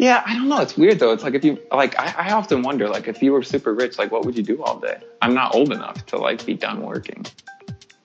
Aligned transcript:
Yeah, 0.00 0.22
I 0.24 0.34
don't 0.34 0.48
know. 0.48 0.62
It's 0.62 0.78
weird 0.78 0.98
though. 0.98 1.12
It's 1.12 1.22
like 1.22 1.34
if 1.34 1.44
you 1.44 1.60
like, 1.70 1.98
I, 1.98 2.28
I 2.28 2.32
often 2.32 2.62
wonder, 2.62 2.88
like, 2.88 3.06
if 3.06 3.22
you 3.22 3.32
were 3.32 3.42
super 3.42 3.74
rich, 3.74 3.98
like, 3.98 4.10
what 4.10 4.24
would 4.24 4.34
you 4.34 4.42
do 4.42 4.62
all 4.62 4.78
day? 4.78 4.98
I'm 5.20 5.34
not 5.34 5.54
old 5.54 5.72
enough 5.72 6.06
to 6.06 6.16
like 6.16 6.46
be 6.46 6.54
done 6.54 6.80
working. 6.80 7.26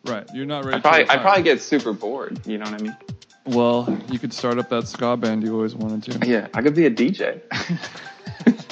Right. 0.03 0.27
You're 0.33 0.45
not 0.45 0.65
ready. 0.65 0.77
I 0.77 0.79
probably, 0.81 1.09
I 1.09 1.17
probably 1.17 1.43
get 1.43 1.61
super 1.61 1.93
bored. 1.93 2.45
You 2.45 2.57
know 2.57 2.65
what 2.65 2.81
I 2.81 2.83
mean? 2.83 2.97
Well, 3.45 3.97
you 4.11 4.19
could 4.19 4.33
start 4.33 4.59
up 4.59 4.69
that 4.69 4.87
ska 4.87 5.15
band 5.15 5.43
you 5.43 5.53
always 5.55 5.73
wanted 5.73 6.19
to. 6.19 6.27
Yeah, 6.27 6.47
I 6.53 6.61
could 6.61 6.75
be 6.75 6.85
a 6.85 6.91
DJ. 6.91 7.39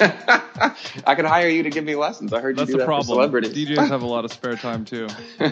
I 1.06 1.14
could 1.14 1.24
hire 1.24 1.48
you 1.48 1.62
to 1.62 1.70
give 1.70 1.84
me 1.84 1.94
lessons. 1.94 2.32
I 2.32 2.40
heard 2.40 2.56
That's 2.56 2.68
you 2.68 2.74
do 2.74 2.78
the 2.78 2.78
that 2.78 2.86
problem. 2.86 3.06
for 3.06 3.14
celebrities. 3.14 3.52
DJs 3.52 3.88
have 3.88 4.02
a 4.02 4.06
lot 4.14 4.24
of 4.24 4.32
spare 4.32 4.56
time 4.56 4.84
too. 4.84 5.08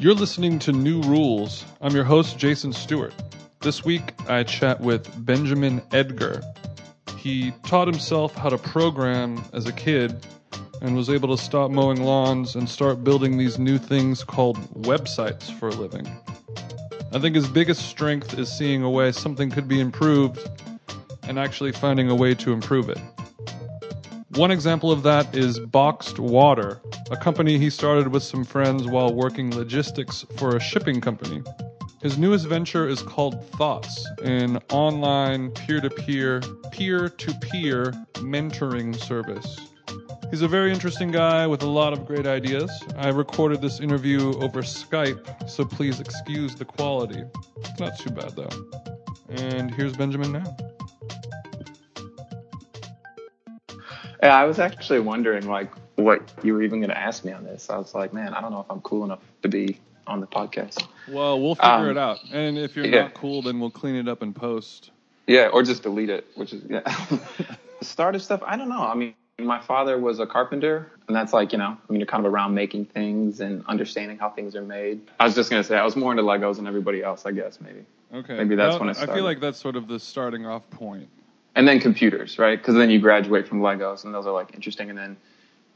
You're 0.00 0.14
listening 0.14 0.60
to 0.60 0.70
New 0.70 1.02
Rules. 1.02 1.64
I'm 1.80 1.92
your 1.92 2.04
host, 2.04 2.38
Jason 2.38 2.72
Stewart. 2.72 3.12
This 3.62 3.84
week, 3.84 4.12
I 4.28 4.44
chat 4.44 4.80
with 4.80 5.10
Benjamin 5.26 5.82
Edgar. 5.90 6.40
He 7.16 7.50
taught 7.64 7.88
himself 7.88 8.32
how 8.36 8.48
to 8.48 8.58
program 8.58 9.42
as 9.52 9.66
a 9.66 9.72
kid 9.72 10.24
and 10.80 10.94
was 10.94 11.10
able 11.10 11.36
to 11.36 11.42
stop 11.42 11.72
mowing 11.72 12.04
lawns 12.04 12.54
and 12.54 12.68
start 12.68 13.02
building 13.02 13.38
these 13.38 13.58
new 13.58 13.76
things 13.76 14.22
called 14.22 14.56
websites 14.82 15.52
for 15.58 15.68
a 15.68 15.74
living. 15.74 16.06
I 17.12 17.18
think 17.18 17.34
his 17.34 17.48
biggest 17.48 17.88
strength 17.88 18.38
is 18.38 18.56
seeing 18.56 18.84
a 18.84 18.90
way 18.90 19.10
something 19.10 19.50
could 19.50 19.66
be 19.66 19.80
improved 19.80 20.48
and 21.24 21.40
actually 21.40 21.72
finding 21.72 22.08
a 22.08 22.14
way 22.14 22.36
to 22.36 22.52
improve 22.52 22.88
it. 22.88 23.00
One 24.32 24.50
example 24.50 24.92
of 24.92 25.02
that 25.04 25.34
is 25.34 25.58
Boxed 25.58 26.18
Water, 26.18 26.82
a 27.10 27.16
company 27.16 27.56
he 27.56 27.70
started 27.70 28.08
with 28.08 28.22
some 28.22 28.44
friends 28.44 28.86
while 28.86 29.14
working 29.14 29.56
logistics 29.56 30.26
for 30.36 30.54
a 30.54 30.60
shipping 30.60 31.00
company. 31.00 31.42
His 32.02 32.18
newest 32.18 32.46
venture 32.46 32.86
is 32.86 33.00
called 33.00 33.42
Thoughts, 33.52 34.06
an 34.22 34.58
online 34.70 35.50
peer 35.52 35.80
to 35.80 35.88
peer, 35.88 36.42
peer 36.70 37.08
to 37.08 37.34
peer 37.40 37.92
mentoring 38.16 38.94
service. 39.00 39.58
He's 40.30 40.42
a 40.42 40.48
very 40.48 40.72
interesting 40.72 41.10
guy 41.10 41.46
with 41.46 41.62
a 41.62 41.66
lot 41.66 41.94
of 41.94 42.04
great 42.04 42.26
ideas. 42.26 42.70
I 42.98 43.08
recorded 43.08 43.62
this 43.62 43.80
interview 43.80 44.38
over 44.42 44.60
Skype, 44.60 45.48
so 45.48 45.64
please 45.64 46.00
excuse 46.00 46.54
the 46.54 46.66
quality. 46.66 47.24
It's 47.56 47.80
not 47.80 47.98
too 47.98 48.10
bad 48.10 48.36
though. 48.36 48.50
And 49.30 49.74
here's 49.74 49.96
Benjamin 49.96 50.32
now. 50.32 50.56
Yeah, 54.22 54.36
I 54.36 54.44
was 54.44 54.58
actually 54.58 55.00
wondering 55.00 55.46
like 55.46 55.70
what 55.96 56.32
you 56.42 56.54
were 56.54 56.62
even 56.62 56.80
going 56.80 56.90
to 56.90 56.98
ask 56.98 57.24
me 57.24 57.32
on 57.32 57.44
this. 57.44 57.70
I 57.70 57.76
was 57.78 57.94
like, 57.94 58.12
man, 58.12 58.34
I 58.34 58.40
don't 58.40 58.52
know 58.52 58.60
if 58.60 58.70
I'm 58.70 58.80
cool 58.80 59.04
enough 59.04 59.20
to 59.42 59.48
be 59.48 59.78
on 60.06 60.20
the 60.20 60.26
podcast. 60.26 60.86
Well, 61.08 61.40
we'll 61.40 61.54
figure 61.54 61.70
Um, 61.70 61.90
it 61.90 61.98
out. 61.98 62.18
And 62.32 62.58
if 62.58 62.74
you're 62.76 62.86
yeah. 62.86 63.02
not 63.02 63.14
cool, 63.14 63.42
then 63.42 63.60
we'll 63.60 63.70
clean 63.70 63.94
it 63.94 64.08
up 64.08 64.22
and 64.22 64.34
post. 64.34 64.90
Yeah, 65.26 65.48
or 65.48 65.62
just 65.62 65.82
delete 65.82 66.08
it, 66.10 66.26
which 66.36 66.52
is 66.52 66.62
yeah. 66.68 66.80
the 67.80 67.84
starter 67.84 68.18
stuff. 68.18 68.42
I 68.46 68.56
don't 68.56 68.68
know. 68.70 68.80
I 68.82 68.94
mean, 68.94 69.14
my 69.38 69.60
father 69.60 69.98
was 69.98 70.18
a 70.18 70.26
carpenter, 70.26 70.90
and 71.06 71.14
that's 71.14 71.32
like 71.34 71.52
you 71.52 71.58
know, 71.58 71.76
I 71.88 71.92
mean, 71.92 72.00
you're 72.00 72.06
kind 72.06 72.24
of 72.26 72.32
around 72.32 72.54
making 72.54 72.86
things 72.86 73.40
and 73.40 73.62
understanding 73.66 74.16
how 74.18 74.30
things 74.30 74.56
are 74.56 74.62
made. 74.62 75.02
I 75.20 75.26
was 75.26 75.34
just 75.34 75.50
gonna 75.50 75.62
say 75.62 75.76
I 75.76 75.84
was 75.84 75.94
more 75.96 76.10
into 76.10 76.22
Legos 76.22 76.56
than 76.56 76.66
everybody 76.66 77.02
else, 77.02 77.26
I 77.26 77.32
guess 77.32 77.60
maybe. 77.60 77.84
Okay. 78.14 78.36
Maybe 78.38 78.54
that's 78.56 78.72
Well, 78.72 78.80
when 78.80 78.88
I 78.88 78.92
started. 78.94 79.14
feel 79.14 79.24
like 79.24 79.38
that's 79.40 79.58
sort 79.60 79.76
of 79.76 79.86
the 79.86 80.00
starting 80.00 80.46
off 80.46 80.68
point. 80.70 81.08
And 81.58 81.66
then 81.66 81.80
computers, 81.80 82.38
right? 82.38 82.56
Because 82.56 82.76
then 82.76 82.88
you 82.88 83.00
graduate 83.00 83.48
from 83.48 83.60
Legos, 83.60 84.04
and 84.04 84.14
those 84.14 84.28
are 84.28 84.32
like 84.32 84.54
interesting. 84.54 84.90
And 84.90 84.96
then, 84.96 85.16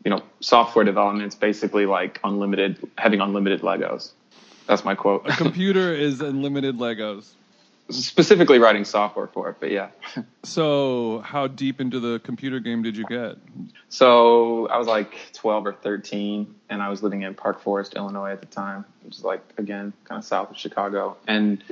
you 0.04 0.12
know, 0.12 0.22
software 0.38 0.84
development's 0.84 1.34
basically 1.34 1.86
like 1.86 2.20
unlimited, 2.22 2.88
having 2.96 3.20
unlimited 3.20 3.62
Legos. 3.62 4.12
That's 4.68 4.84
my 4.84 4.94
quote. 4.94 5.28
A 5.28 5.32
computer 5.32 5.92
is 6.06 6.20
unlimited 6.20 6.76
Legos. 6.78 7.32
Specifically 7.90 8.60
writing 8.60 8.84
software 8.84 9.26
for 9.26 9.50
it, 9.50 9.56
but 9.58 9.72
yeah. 9.72 9.88
So, 10.44 11.18
how 11.24 11.48
deep 11.48 11.80
into 11.80 11.98
the 11.98 12.20
computer 12.20 12.60
game 12.60 12.82
did 12.82 12.96
you 12.96 13.04
get? 13.04 13.38
So 13.88 14.68
I 14.68 14.78
was 14.78 14.86
like 14.86 15.16
12 15.34 15.66
or 15.66 15.72
13, 15.72 16.54
and 16.70 16.80
I 16.80 16.90
was 16.90 17.02
living 17.02 17.22
in 17.22 17.34
Park 17.34 17.60
Forest, 17.60 17.94
Illinois 17.94 18.30
at 18.30 18.40
the 18.40 18.46
time, 18.46 18.84
which 19.02 19.16
is 19.16 19.24
like 19.24 19.42
again 19.58 19.92
kind 20.04 20.20
of 20.20 20.24
south 20.24 20.50
of 20.50 20.56
Chicago. 20.56 21.16
And 21.26 21.62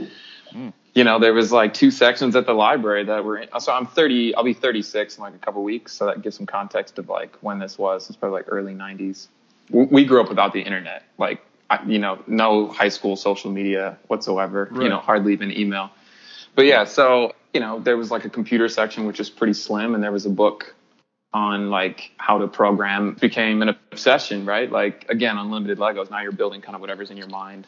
hmm. 0.50 0.70
You 0.94 1.04
know, 1.04 1.18
there 1.18 1.32
was 1.32 1.52
like 1.52 1.74
two 1.74 1.90
sections 1.90 2.34
at 2.34 2.46
the 2.46 2.52
library 2.52 3.04
that 3.04 3.24
were. 3.24 3.38
In, 3.38 3.48
so 3.60 3.72
I'm 3.72 3.86
30. 3.86 4.34
I'll 4.34 4.44
be 4.44 4.54
36 4.54 5.16
in 5.16 5.22
like 5.22 5.34
a 5.34 5.38
couple 5.38 5.62
weeks. 5.62 5.92
So 5.92 6.06
that 6.06 6.22
gives 6.22 6.36
some 6.36 6.46
context 6.46 6.98
of 6.98 7.08
like 7.08 7.36
when 7.40 7.58
this 7.58 7.78
was. 7.78 8.08
It's 8.08 8.16
probably 8.16 8.38
like 8.38 8.46
early 8.48 8.74
90s. 8.74 9.28
We 9.70 9.84
we 9.84 10.04
grew 10.04 10.20
up 10.20 10.28
without 10.28 10.52
the 10.52 10.60
internet, 10.60 11.04
like 11.16 11.40
you 11.86 11.98
know, 12.00 12.18
no 12.26 12.68
high 12.68 12.88
school 12.88 13.16
social 13.16 13.50
media 13.50 13.98
whatsoever. 14.08 14.68
Right. 14.70 14.82
You 14.82 14.88
know, 14.88 14.98
hardly 14.98 15.32
even 15.32 15.56
email. 15.56 15.90
But 16.56 16.66
yeah, 16.66 16.84
so 16.84 17.34
you 17.54 17.60
know, 17.60 17.78
there 17.78 17.96
was 17.96 18.10
like 18.10 18.24
a 18.24 18.30
computer 18.30 18.68
section 18.68 19.06
which 19.06 19.20
is 19.20 19.30
pretty 19.30 19.54
slim, 19.54 19.94
and 19.94 20.02
there 20.02 20.12
was 20.12 20.26
a 20.26 20.30
book 20.30 20.74
on 21.32 21.70
like 21.70 22.10
how 22.16 22.38
to 22.38 22.48
program 22.48 23.14
became 23.14 23.62
an 23.62 23.68
obsession, 23.92 24.44
right? 24.44 24.70
Like 24.70 25.06
again, 25.08 25.38
unlimited 25.38 25.78
Legos. 25.78 26.10
Now 26.10 26.20
you're 26.20 26.32
building 26.32 26.60
kind 26.60 26.74
of 26.74 26.80
whatever's 26.80 27.10
in 27.10 27.16
your 27.16 27.28
mind. 27.28 27.66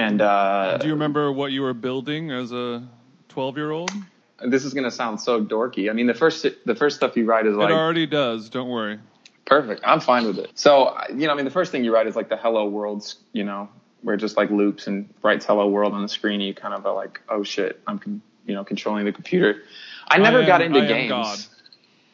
And 0.00 0.22
uh, 0.22 0.78
Do 0.78 0.86
you 0.86 0.94
remember 0.94 1.30
what 1.30 1.52
you 1.52 1.60
were 1.60 1.74
building 1.74 2.30
as 2.30 2.52
a 2.52 2.82
12 3.28 3.56
year 3.58 3.70
old? 3.70 3.90
this 4.42 4.64
is 4.64 4.72
gonna 4.72 4.90
sound 4.90 5.20
so 5.20 5.44
dorky. 5.44 5.90
I 5.90 5.92
mean, 5.92 6.06
the 6.06 6.14
first 6.14 6.46
the 6.64 6.74
first 6.74 6.96
stuff 6.96 7.14
you 7.18 7.26
write 7.26 7.44
is 7.46 7.54
like 7.54 7.68
It 7.68 7.74
already 7.74 8.06
does. 8.06 8.48
Don't 8.48 8.70
worry. 8.70 8.98
perfect. 9.44 9.82
I'm 9.84 10.00
fine 10.00 10.24
with 10.26 10.38
it. 10.38 10.50
So 10.54 10.96
you 11.10 11.26
know, 11.26 11.32
I 11.32 11.36
mean, 11.36 11.44
the 11.44 11.50
first 11.50 11.70
thing 11.70 11.84
you 11.84 11.92
write 11.92 12.06
is 12.06 12.16
like 12.16 12.30
the 12.30 12.38
hello 12.38 12.66
world, 12.66 13.12
you 13.34 13.44
know, 13.44 13.68
where 14.00 14.14
it 14.14 14.18
just 14.18 14.38
like 14.38 14.50
loops 14.50 14.86
and 14.86 15.12
writes 15.22 15.44
hello 15.44 15.68
world 15.68 15.92
on 15.92 16.00
the 16.00 16.08
screen. 16.08 16.40
And 16.40 16.48
you 16.48 16.54
kind 16.54 16.72
of 16.72 16.86
are 16.86 16.94
like, 16.94 17.20
oh 17.28 17.42
shit, 17.42 17.82
I'm 17.86 18.22
you 18.46 18.54
know 18.54 18.64
controlling 18.64 19.04
the 19.04 19.12
computer. 19.12 19.62
I 20.08 20.16
never 20.16 20.38
I 20.38 20.40
am- 20.40 20.46
got 20.46 20.62
into 20.62 20.78
I 20.78 20.82
am 20.84 20.88
games. 20.88 21.10
God. 21.10 21.38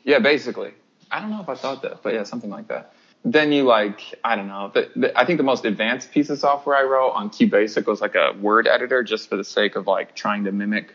Yeah, 0.02 0.18
basically. 0.18 0.72
I 1.12 1.20
don't 1.20 1.30
know 1.30 1.40
if 1.40 1.48
I 1.48 1.54
thought 1.54 1.82
that, 1.82 2.02
but 2.02 2.12
yeah, 2.14 2.24
something 2.24 2.50
like 2.50 2.66
that. 2.66 2.92
Then 3.28 3.50
you 3.50 3.64
like, 3.64 4.14
I 4.22 4.36
don't 4.36 4.46
know. 4.46 4.70
The, 4.72 4.88
the, 4.94 5.18
I 5.18 5.24
think 5.26 5.38
the 5.38 5.42
most 5.42 5.64
advanced 5.64 6.12
piece 6.12 6.30
of 6.30 6.38
software 6.38 6.76
I 6.76 6.84
wrote 6.84 7.10
on 7.10 7.28
QBasic 7.28 7.84
was 7.86 8.00
like 8.00 8.14
a 8.14 8.32
word 8.40 8.68
editor 8.68 9.02
just 9.02 9.28
for 9.28 9.36
the 9.36 9.42
sake 9.42 9.74
of 9.74 9.88
like 9.88 10.14
trying 10.14 10.44
to 10.44 10.52
mimic 10.52 10.94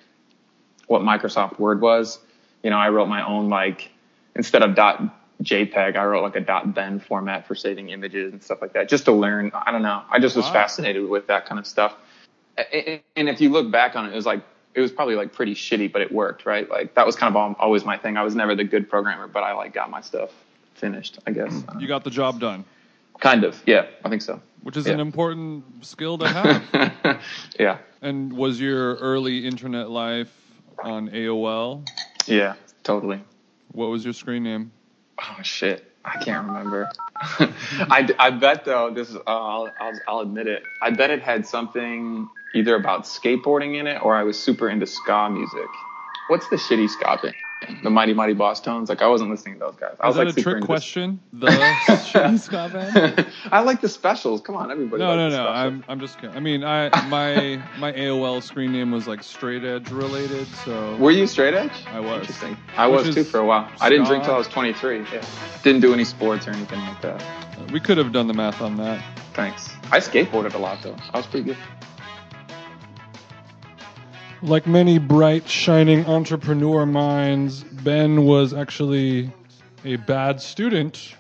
what 0.88 1.02
Microsoft 1.02 1.60
Word 1.60 1.82
was. 1.82 2.20
You 2.64 2.70
know, 2.70 2.78
I 2.78 2.88
wrote 2.88 3.10
my 3.10 3.28
own 3.28 3.50
like, 3.50 3.92
instead 4.34 4.64
of 4.64 4.76
dot 4.76 5.04
JPEG, 5.44 5.98
I 5.98 6.06
wrote 6.06 6.24
like 6.24 6.38
a 6.38 6.40
dot 6.40 6.74
Ben 6.74 7.02
format 7.02 7.48
for 7.48 7.54
saving 7.54 7.90
images 7.90 8.32
and 8.32 8.42
stuff 8.42 8.62
like 8.62 8.72
that 8.74 8.88
just 8.88 9.04
to 9.06 9.12
learn. 9.12 9.52
I 9.54 9.70
don't 9.74 9.82
know. 9.82 10.02
I 10.10 10.20
just 10.20 10.38
was 10.38 10.46
Wow. 10.46 10.54
fascinated 10.54 11.10
with 11.10 11.28
that 11.28 11.46
kind 11.46 11.60
of 11.60 11.68
stuff. 11.68 11.96
And 12.58 13.28
if 13.28 13.42
you 13.42 13.50
look 13.50 13.70
back 13.72 13.98
on 13.98 14.06
it, 14.06 14.14
it 14.14 14.16
was 14.16 14.26
like, 14.26 14.42
it 14.74 14.80
was 14.80 14.94
probably 14.94 15.16
like 15.16 15.34
pretty 15.34 15.54
shitty, 15.54 15.92
but 15.92 16.02
it 16.02 16.14
worked, 16.14 16.46
right? 16.46 16.70
Like 16.70 16.94
that 16.94 17.06
was 17.06 17.18
kind 17.18 17.36
of 17.36 17.56
always 17.60 17.84
my 17.84 17.98
thing. 17.98 18.16
I 18.16 18.24
was 18.24 18.36
never 18.36 18.56
the 18.56 18.64
good 18.64 18.90
programmer, 18.90 19.28
but 19.28 19.44
I 19.44 19.52
like 19.52 19.74
got 19.74 19.90
my 19.90 20.00
stuff 20.00 20.32
finished, 20.76 21.20
I 21.28 21.32
guess. 21.32 21.64
You 21.80 21.88
got 21.88 22.04
the 22.04 22.10
job 22.12 22.40
done, 22.40 22.66
kind 23.20 23.44
of. 23.44 23.62
Yeah, 23.66 23.86
I 24.04 24.10
think 24.10 24.22
so. 24.22 24.42
which 24.64 24.78
is 24.78 24.88
Yeah. 24.88 24.94
an 24.94 25.00
important 25.00 25.86
skill 25.86 26.18
to 26.20 26.28
have. 26.28 27.22
yeah. 27.60 27.78
and 28.02 28.34
was 28.34 28.60
your 28.60 28.96
early 28.96 29.46
internet 29.46 29.90
life 29.90 30.32
on 30.84 31.10
AOL? 31.10 31.88
Yeah, 32.28 32.54
totally. 32.84 33.22
What 33.72 33.88
was 33.88 34.04
your 34.04 34.14
screen 34.14 34.44
name? 34.44 34.72
Oh 35.20 35.42
shit, 35.44 35.86
I 36.04 36.24
can't 36.24 36.48
remember. 36.48 36.90
I, 37.22 38.10
I 38.18 38.32
bet 38.32 38.66
though 38.66 38.90
this 38.92 39.10
is 39.10 39.16
uh, 39.16 39.22
I'll, 39.28 39.72
I'll 39.80 40.00
I'll 40.08 40.20
admit 40.22 40.48
it. 40.48 40.64
I 40.82 40.90
bet 40.92 41.10
it 41.12 41.22
had 41.22 41.46
something 41.46 42.28
either 42.56 42.76
about 42.76 43.04
skateboarding 43.04 43.80
in 43.80 43.88
it 43.88 44.02
or 44.04 44.16
I 44.16 44.24
was 44.24 44.38
super 44.38 44.70
into 44.70 44.86
ska 44.88 45.30
music. 45.30 45.70
What's 46.28 46.48
the 46.50 46.56
shitty 46.58 46.90
ska 46.90 47.20
band? 47.22 47.36
The 47.84 47.90
Mighty 47.90 48.14
Mighty 48.14 48.34
Bosstones. 48.34 48.90
Like 48.90 49.02
I 49.02 49.08
wasn't 49.08 49.30
listening 49.30 49.56
to 49.56 49.60
those 49.60 49.76
guys. 49.76 49.96
I 50.00 50.10
Is 50.10 50.16
was 50.16 50.16
that 50.18 50.26
like 50.28 50.38
a 50.38 50.42
trick 50.42 50.64
question? 50.64 51.20
The 51.34 52.38
ska 52.38 52.70
band? 52.74 53.28
I 53.52 53.62
like 53.62 53.82
the 53.82 53.90
specials. 53.90 54.42
Come 54.42 54.56
on, 54.56 54.72
everybody. 54.72 55.04
No, 55.04 55.16
no, 55.16 55.30
no. 55.30 55.48
I'm 55.48 55.84
I'm 55.88 56.00
just 56.00 56.20
kidding. 56.20 56.36
I 56.36 56.40
mean, 56.40 56.64
I 56.64 56.90
my 57.08 57.62
my 57.78 57.92
AOL 57.94 58.42
screen 58.42 58.72
name 58.72 58.92
was 58.92 59.08
like 59.08 59.22
straight 59.24 59.64
edge 59.64 59.90
related, 59.92 60.48
so 60.66 60.96
Were 60.98 61.12
you 61.12 61.28
straight 61.28 61.54
edge? 61.54 61.72
I 61.88 62.00
was. 62.00 62.22
Interesting. 62.22 62.58
I 62.78 62.88
Which 62.88 63.06
was 63.08 63.16
too 63.16 63.24
for 63.24 63.40
a 63.40 63.46
while. 63.46 63.70
I 63.80 63.90
didn't 63.90 64.08
drink 64.08 64.24
till 64.24 64.34
I 64.34 64.38
was 64.38 64.48
23. 64.48 65.00
Yeah. 65.00 65.24
Didn't 65.64 65.82
do 65.82 65.94
any 65.94 66.04
sports 66.04 66.48
or 66.48 66.52
anything 66.52 66.80
like 66.80 67.02
that. 67.02 67.24
we 67.72 67.80
could 67.80 67.98
have 67.98 68.12
done 68.12 68.28
the 68.28 68.34
math 68.34 68.62
on 68.62 68.78
that. 68.78 69.04
Thanks. 69.34 69.70
I 69.92 70.00
skateboarded 70.00 70.56
a 70.56 70.58
lot 70.58 70.82
though. 70.82 70.96
I 71.14 71.18
was 71.18 71.28
pretty 71.28 71.46
good. 71.46 71.58
Like 74.44 74.66
many 74.66 74.98
bright, 74.98 75.48
shining 75.48 76.06
entrepreneur 76.08 76.86
minds, 76.88 77.64
Ben 77.64 78.26
was 78.26 78.54
actually 78.54 79.32
a 79.86 79.98
bad 79.98 80.42
student, 80.42 81.16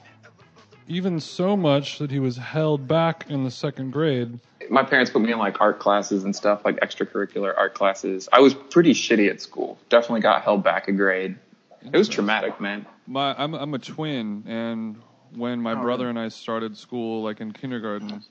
even 0.88 1.20
so 1.20 1.56
much 1.56 2.00
that 2.00 2.10
he 2.10 2.18
was 2.20 2.36
held 2.38 2.88
back 2.88 3.30
in 3.30 3.44
the 3.44 3.52
second 3.52 3.92
grade. 3.92 4.40
My 4.72 4.84
parents 4.84 5.12
put 5.12 5.22
me 5.22 5.32
in 5.32 5.38
like 5.38 5.62
art 5.62 5.78
classes 5.80 6.24
and 6.24 6.36
stuff, 6.36 6.66
like 6.66 6.80
extracurricular 6.80 7.54
art 7.56 7.76
classes. 7.76 8.28
I 8.34 8.40
was 8.40 8.56
pretty 8.56 8.94
shitty 8.94 9.30
at 9.30 9.40
school. 9.40 9.78
Definitely 9.90 10.22
got 10.22 10.42
held 10.42 10.64
back 10.64 10.88
a 10.88 10.92
grade. 10.92 11.38
It 11.94 11.98
was 11.98 12.10
traumatic, 12.10 12.60
man. 12.60 12.88
My, 13.06 13.36
I'm, 13.38 13.54
I'm 13.54 13.74
a 13.76 13.80
twin, 13.80 14.44
and 14.48 14.96
when 15.36 15.62
my 15.62 15.74
Oh, 15.74 15.82
brother 15.82 16.06
really? 16.06 16.10
and 16.12 16.20
I 16.20 16.30
started 16.30 16.76
school, 16.76 17.22
like 17.24 17.40
in 17.40 17.52
kindergarten, 17.52 18.24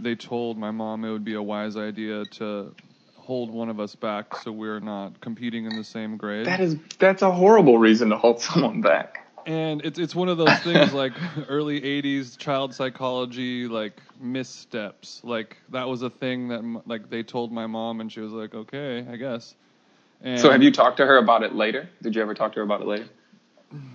they 0.00 0.14
told 0.14 0.58
my 0.58 0.70
mom 0.70 1.04
it 1.04 1.10
would 1.10 1.24
be 1.24 1.34
a 1.34 1.42
wise 1.42 1.76
idea 1.76 2.24
to 2.24 2.74
hold 3.22 3.50
one 3.50 3.68
of 3.68 3.78
us 3.78 3.94
back 3.94 4.34
so 4.36 4.50
we're 4.50 4.80
not 4.80 5.20
competing 5.20 5.64
in 5.64 5.76
the 5.76 5.84
same 5.84 6.16
grade. 6.16 6.46
That 6.46 6.60
is 6.60 6.76
that's 6.98 7.22
a 7.22 7.30
horrible 7.30 7.78
reason 7.78 8.10
to 8.10 8.16
hold 8.16 8.40
someone 8.48 8.80
back. 8.80 9.26
And 9.46 9.84
it's 9.84 9.98
it's 9.98 10.14
one 10.14 10.28
of 10.28 10.38
those 10.38 10.58
things 10.60 10.92
like 10.92 11.12
early 11.48 11.80
'80s 11.80 12.36
child 12.36 12.74
psychology, 12.74 13.66
like 13.66 14.00
missteps. 14.20 15.20
Like 15.24 15.56
that 15.70 15.88
was 15.88 16.02
a 16.02 16.10
thing 16.10 16.48
that 16.48 16.82
like 16.86 17.10
they 17.10 17.22
told 17.22 17.52
my 17.52 17.66
mom, 17.66 18.00
and 18.00 18.10
she 18.12 18.20
was 18.20 18.32
like, 18.32 18.54
"Okay, 18.54 19.06
I 19.08 19.16
guess." 19.16 19.54
And 20.22 20.38
So 20.38 20.50
have 20.50 20.62
you 20.62 20.70
talked 20.70 20.98
to 20.98 21.06
her 21.06 21.18
about 21.18 21.42
it 21.42 21.54
later? 21.54 21.88
Did 22.02 22.14
you 22.14 22.22
ever 22.22 22.34
talk 22.34 22.52
to 22.52 22.60
her 22.60 22.62
about 22.64 22.82
it 22.82 22.86
later? 22.86 23.08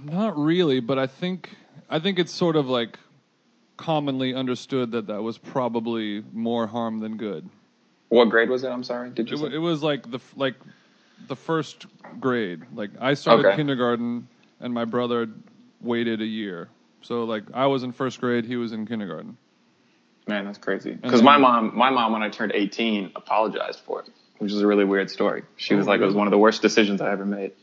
Not 0.04 0.38
really, 0.38 0.80
but 0.82 1.00
I 1.00 1.08
think 1.08 1.50
I 1.90 2.00
think 2.00 2.20
it's 2.20 2.34
sort 2.34 2.56
of 2.56 2.68
like 2.68 2.98
commonly 3.78 4.34
understood 4.34 4.92
that 4.92 5.08
that 5.08 5.22
was 5.22 5.38
probably 5.38 6.24
more 6.34 6.68
harm 6.68 7.00
than 7.00 7.16
good. 7.16 7.50
What 8.10 8.30
grade 8.30 8.50
was 8.50 8.64
it? 8.64 8.70
I'm 8.70 8.84
sorry. 8.84 9.10
Did 9.10 9.28
It, 9.28 9.32
you? 9.32 9.38
say? 9.38 9.54
it 9.54 9.58
was 9.58 9.84
like 9.84 10.10
the 10.10 10.18
f- 10.18 10.34
like 10.36 10.56
the 11.28 11.36
first 11.36 11.86
grade. 12.20 12.62
Like 12.74 12.92
I 13.00 13.14
started 13.16 13.46
Okay. 13.46 13.56
kindergarten, 13.56 14.28
and 14.60 14.74
my 14.74 14.86
brother 14.86 15.28
waited 15.82 16.22
a 16.22 16.26
year. 16.26 16.70
So 17.02 17.26
like 17.26 17.44
I 17.54 17.68
was 17.68 17.84
in 17.84 17.92
first 17.92 18.20
grade, 18.20 18.46
he 18.46 18.56
was 18.56 18.72
in 18.72 18.86
kindergarten. 18.86 19.38
Man, 20.28 20.46
that's 20.46 20.58
crazy. 20.58 20.92
Because 20.92 21.22
my 21.22 21.38
mom, 21.38 21.76
my 21.76 21.90
mom, 21.90 22.12
when 22.12 22.22
I 22.22 22.30
turned 22.30 22.52
18, 22.54 23.12
apologized 23.16 23.80
for 23.80 24.02
it, 24.02 24.10
which 24.40 24.52
is 24.52 24.62
a 24.62 24.68
really 24.68 24.84
weird 24.84 25.10
story. 25.10 25.44
She 25.56 25.74
oh, 25.74 25.78
was 25.78 25.88
Oh, 25.88 25.92
like, 25.92 26.02
it 26.02 26.06
was 26.06 26.16
one 26.16 26.28
of 26.28 26.32
the 26.32 26.38
worst 26.38 26.62
decisions 26.62 27.00
I 27.02 27.12
ever 27.12 27.26
made, 27.26 27.54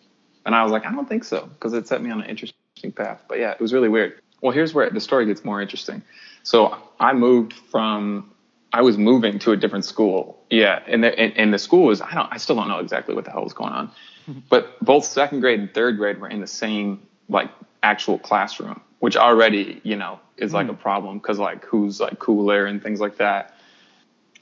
and 0.46 0.54
I 0.54 0.62
was 0.62 0.72
like, 0.72 0.86
I 0.86 0.92
don't 0.92 1.06
think 1.08 1.24
so, 1.24 1.46
because 1.46 1.74
it 1.74 1.86
set 1.86 2.02
me 2.02 2.10
on 2.10 2.22
an 2.22 2.28
interesting 2.30 2.56
path. 2.96 3.22
But 3.28 3.38
yeah, 3.38 3.50
it 3.52 3.60
was 3.60 3.74
really 3.74 3.90
weird. 3.90 4.18
Well, 4.40 4.52
here's 4.52 4.72
where 4.72 4.88
the 4.88 5.00
story 5.00 5.26
gets 5.26 5.44
more 5.44 5.60
interesting. 5.60 6.02
So 6.42 6.76
I 7.00 7.12
moved 7.12 7.52
from, 7.52 8.30
I 8.74 8.82
was 8.82 8.98
moving 8.98 9.38
to 9.38 9.52
a 9.52 9.56
different 9.56 9.84
school. 9.84 10.42
Yeah, 10.50 10.82
and 10.88 11.04
the 11.04 11.16
and, 11.16 11.32
and 11.36 11.54
the 11.54 11.60
school 11.60 11.84
was, 11.84 12.00
I 12.00 12.12
don't, 12.12 12.28
I 12.32 12.38
still 12.38 12.56
don't 12.56 12.66
know 12.66 12.80
exactly 12.80 13.14
what 13.14 13.24
the 13.24 13.30
hell 13.30 13.44
was 13.44 13.52
going 13.52 13.72
on, 13.72 13.92
but 14.48 14.84
both 14.84 15.04
second 15.04 15.40
grade 15.40 15.60
and 15.60 15.72
third 15.72 15.96
grade 15.96 16.20
were 16.20 16.28
in 16.28 16.40
the 16.40 16.48
same 16.48 17.06
like 17.28 17.50
actual 17.84 18.18
classroom, 18.18 18.80
which 18.98 19.16
already, 19.16 19.80
you 19.84 19.94
know, 19.94 20.18
is 20.38 20.52
like 20.52 20.68
a 20.68 20.72
mm. 20.72 20.80
problem 20.80 21.18
because 21.18 21.38
like 21.38 21.64
who's 21.64 22.00
like 22.00 22.18
cooler 22.18 22.66
and 22.66 22.82
things 22.82 23.00
like 23.00 23.16
that. 23.18 23.54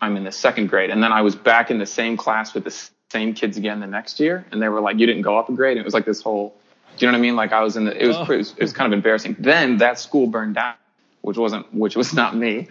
I'm 0.00 0.16
in 0.16 0.24
the 0.24 0.32
second 0.32 0.68
grade, 0.68 0.88
and 0.88 1.02
then 1.02 1.12
I 1.12 1.20
was 1.20 1.36
back 1.36 1.70
in 1.70 1.78
the 1.78 1.86
same 1.86 2.16
class 2.16 2.54
with 2.54 2.64
the 2.64 2.90
same 3.10 3.34
kids 3.34 3.58
again 3.58 3.80
the 3.80 3.86
next 3.86 4.18
year, 4.18 4.46
and 4.50 4.62
they 4.62 4.68
were 4.68 4.80
like, 4.80 4.98
"You 4.98 5.06
didn't 5.06 5.22
go 5.22 5.38
up 5.38 5.50
a 5.50 5.52
grade." 5.52 5.76
And 5.76 5.80
it 5.80 5.84
was 5.84 5.94
like 5.94 6.06
this 6.06 6.22
whole, 6.22 6.56
do 6.96 7.04
you 7.04 7.12
know 7.12 7.16
what 7.16 7.18
I 7.18 7.22
mean? 7.22 7.36
Like 7.36 7.52
I 7.52 7.62
was 7.62 7.76
in 7.76 7.84
the, 7.84 8.02
it 8.02 8.06
was, 8.06 8.16
Oh. 8.16 8.32
it 8.32 8.38
was, 8.38 8.54
it 8.56 8.62
was 8.62 8.72
kind 8.72 8.92
of 8.92 8.96
embarrassing. 8.96 9.36
Then 9.38 9.76
that 9.76 9.98
school 9.98 10.26
burned 10.26 10.54
down, 10.54 10.74
which 11.22 11.36
wasn't, 11.36 11.72
which 11.72 11.96
was 11.96 12.12
not 12.12 12.36
me, 12.36 12.68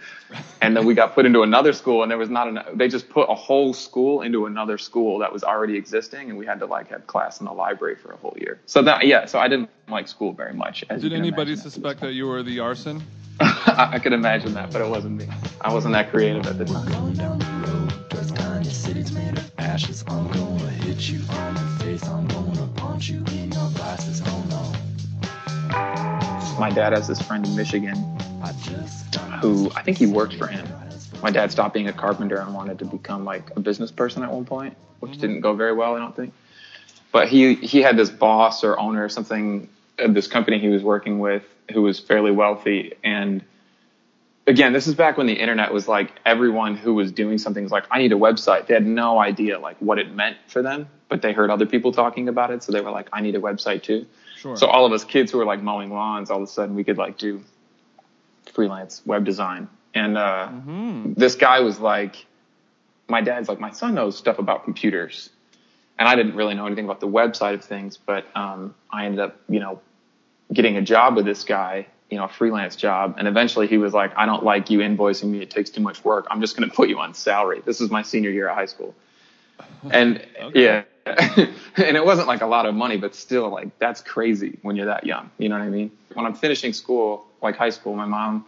and 0.60 0.76
then 0.76 0.86
we 0.86 0.94
got 0.94 1.14
put 1.14 1.26
into 1.26 1.42
another 1.42 1.72
school, 1.72 2.02
and 2.02 2.10
there 2.10 2.18
was 2.18 2.28
not 2.28 2.48
enough. 2.48 2.66
They 2.74 2.86
just 2.86 3.08
put 3.08 3.28
a 3.28 3.34
whole 3.34 3.74
school 3.74 4.22
into 4.22 4.46
another 4.46 4.78
school 4.78 5.18
that 5.18 5.32
was 5.32 5.42
already 5.42 5.76
existing, 5.76 6.28
and 6.28 6.38
we 6.38 6.46
had 6.46 6.60
to 6.60 6.66
like 6.66 6.88
have 6.88 7.06
class 7.06 7.40
in 7.40 7.46
the 7.46 7.52
library 7.52 7.96
for 7.96 8.12
a 8.12 8.16
whole 8.18 8.36
year. 8.38 8.60
So 8.66 8.82
that, 8.82 9.06
yeah, 9.06 9.24
so 9.24 9.38
I 9.38 9.48
didn't 9.48 9.70
like 9.88 10.06
school 10.06 10.32
very 10.32 10.52
much. 10.52 10.84
As 10.90 11.00
Did 11.00 11.14
anybody 11.14 11.28
imagine 11.28 11.40
after 11.40 11.54
this 11.64 11.74
suspect 11.74 12.00
that 12.02 12.12
you 12.12 12.26
were 12.26 12.42
the 12.42 12.60
arson? 12.60 13.02
I, 13.40 13.88
I 13.94 13.98
could 13.98 14.12
imagine 14.12 14.52
that, 14.54 14.70
but 14.70 14.82
it 14.82 14.88
wasn't 14.88 15.16
me. 15.16 15.26
I 15.62 15.72
wasn't 15.72 15.94
that 15.94 16.10
creative 16.10 16.46
at 16.46 16.58
the 16.58 16.66
time. 16.66 16.92
Going 16.92 17.14
down 17.14 17.38
the 17.38 17.46
road, 17.66 18.10
towards 18.10 18.32
kind 18.32 18.66
of 18.66 18.72
city's 18.72 19.12
made 19.12 19.38
of 19.38 19.50
ashes. 19.58 20.04
I'm 20.08 20.30
gonna 20.30 20.68
hit 20.68 21.08
you 21.08 21.20
on 21.30 21.56
your 21.56 21.66
face. 21.78 22.06
I'm 22.06 22.28
gonna 22.28 22.66
punch 22.76 23.08
you 23.08 23.24
in 23.32 23.50
your 23.50 23.70
glasses. 23.70 24.20
Oh 24.26 24.44
no, 24.50 24.72
My 26.60 26.68
dad 26.70 26.92
has 26.92 27.08
this 27.08 27.22
friend 27.22 27.46
in 27.46 27.56
Michigan 27.56 27.96
who 29.40 29.70
I 29.74 29.82
think 29.82 29.98
he 29.98 30.06
worked 30.06 30.34
for 30.34 30.46
him. 30.46 30.66
My 31.22 31.30
dad 31.30 31.52
stopped 31.52 31.74
being 31.74 31.88
a 31.88 31.92
carpenter 31.92 32.36
and 32.36 32.54
wanted 32.54 32.78
to 32.80 32.84
become 32.84 33.24
like 33.24 33.50
a 33.56 33.60
business 33.60 33.90
person 33.90 34.22
at 34.22 34.32
one 34.32 34.44
point, 34.44 34.76
which 35.00 35.12
mm-hmm. 35.12 35.20
didn't 35.20 35.40
go 35.40 35.54
very 35.54 35.72
well, 35.72 35.94
I 35.94 35.98
don't 35.98 36.14
think. 36.14 36.32
But 37.12 37.28
he 37.28 37.54
he 37.54 37.82
had 37.82 37.96
this 37.96 38.10
boss 38.10 38.64
or 38.64 38.78
owner 38.78 39.04
or 39.04 39.08
something 39.08 39.68
of 39.98 40.14
this 40.14 40.26
company 40.26 40.58
he 40.58 40.68
was 40.68 40.82
working 40.82 41.18
with 41.18 41.44
who 41.72 41.82
was 41.82 42.00
fairly 42.00 42.30
wealthy 42.30 42.94
and 43.04 43.44
again, 44.46 44.72
this 44.72 44.86
is 44.86 44.94
back 44.94 45.16
when 45.16 45.26
the 45.26 45.34
internet 45.34 45.72
was 45.72 45.88
like 45.88 46.12
everyone 46.24 46.76
who 46.76 46.94
was 46.94 47.12
doing 47.12 47.38
something 47.38 47.62
was 47.62 47.72
like, 47.72 47.84
I 47.90 47.98
need 47.98 48.12
a 48.12 48.16
website. 48.16 48.66
They 48.66 48.74
had 48.74 48.86
no 48.86 49.18
idea 49.18 49.58
like 49.58 49.76
what 49.78 49.98
it 49.98 50.12
meant 50.12 50.36
for 50.48 50.62
them, 50.62 50.88
but 51.08 51.22
they 51.22 51.32
heard 51.32 51.50
other 51.50 51.66
people 51.66 51.92
talking 51.92 52.28
about 52.28 52.50
it, 52.50 52.62
so 52.62 52.72
they 52.72 52.80
were 52.80 52.90
like, 52.90 53.08
I 53.12 53.20
need 53.20 53.34
a 53.34 53.40
website 53.40 53.82
too. 53.82 54.06
Sure. 54.36 54.56
So 54.56 54.66
all 54.66 54.86
of 54.86 54.92
us 54.92 55.04
kids 55.04 55.30
who 55.30 55.38
were 55.38 55.44
like 55.44 55.62
mowing 55.62 55.92
lawns, 55.92 56.30
all 56.30 56.38
of 56.38 56.42
a 56.42 56.46
sudden 56.46 56.74
we 56.74 56.84
could 56.84 56.98
like 56.98 57.18
do 57.18 57.42
freelance 58.50 59.02
web 59.06 59.24
design. 59.24 59.68
And 59.94 60.16
uh, 60.16 60.50
this 61.04 61.34
guy 61.34 61.60
was 61.60 61.78
like, 61.78 62.26
my 63.08 63.20
dad's 63.20 63.48
like, 63.48 63.60
my 63.60 63.70
son 63.70 63.94
knows 63.94 64.16
stuff 64.16 64.38
about 64.38 64.64
computers. 64.64 65.30
And 65.98 66.08
I 66.08 66.16
didn't 66.16 66.34
really 66.34 66.54
know 66.54 66.66
anything 66.66 66.86
about 66.86 67.00
the 67.00 67.06
web 67.06 67.36
side 67.36 67.54
of 67.54 67.64
things, 67.64 67.96
but 67.98 68.24
um, 68.34 68.74
I 68.90 69.04
ended 69.04 69.20
up, 69.20 69.36
you 69.48 69.60
know, 69.60 69.80
getting 70.52 70.76
a 70.76 70.82
job 70.82 71.16
with 71.16 71.24
this 71.24 71.44
guy, 71.44 71.86
you 72.10 72.16
know, 72.16 72.24
a 72.24 72.28
freelance 72.28 72.76
job. 72.76 73.16
And 73.18 73.28
eventually 73.28 73.66
he 73.66 73.78
was 73.78 73.92
like, 73.92 74.12
I 74.16 74.26
don't 74.26 74.44
like 74.44 74.70
you 74.70 74.78
invoicing 74.80 75.30
me. 75.30 75.42
It 75.42 75.50
takes 75.50 75.70
too 75.70 75.82
much 75.82 76.04
work. 76.04 76.26
I'm 76.30 76.40
just 76.40 76.56
going 76.56 76.68
to 76.68 76.74
put 76.74 76.88
you 76.88 76.98
on 76.98 77.14
salary. 77.14 77.62
This 77.64 77.80
is 77.80 77.90
my 77.90 78.02
senior 78.02 78.30
year 78.30 78.48
of 78.48 78.56
high 78.56 78.66
school. 78.66 78.94
And 79.90 80.26
yeah, 80.54 80.84
and 81.06 81.96
it 81.96 82.04
wasn't 82.04 82.28
like 82.28 82.42
a 82.42 82.46
lot 82.46 82.66
of 82.66 82.74
money, 82.74 82.96
but 82.96 83.14
still 83.14 83.50
like 83.50 83.78
that's 83.78 84.00
crazy 84.00 84.58
when 84.62 84.76
you're 84.76 84.86
that 84.86 85.04
young. 85.04 85.30
You 85.38 85.48
know 85.48 85.58
what 85.58 85.64
I 85.64 85.70
mean? 85.70 85.90
When 86.14 86.26
I'm 86.26 86.34
finishing 86.34 86.72
school, 86.72 87.26
like 87.40 87.56
high 87.56 87.70
school, 87.70 87.94
my 87.96 88.06
mom 88.06 88.46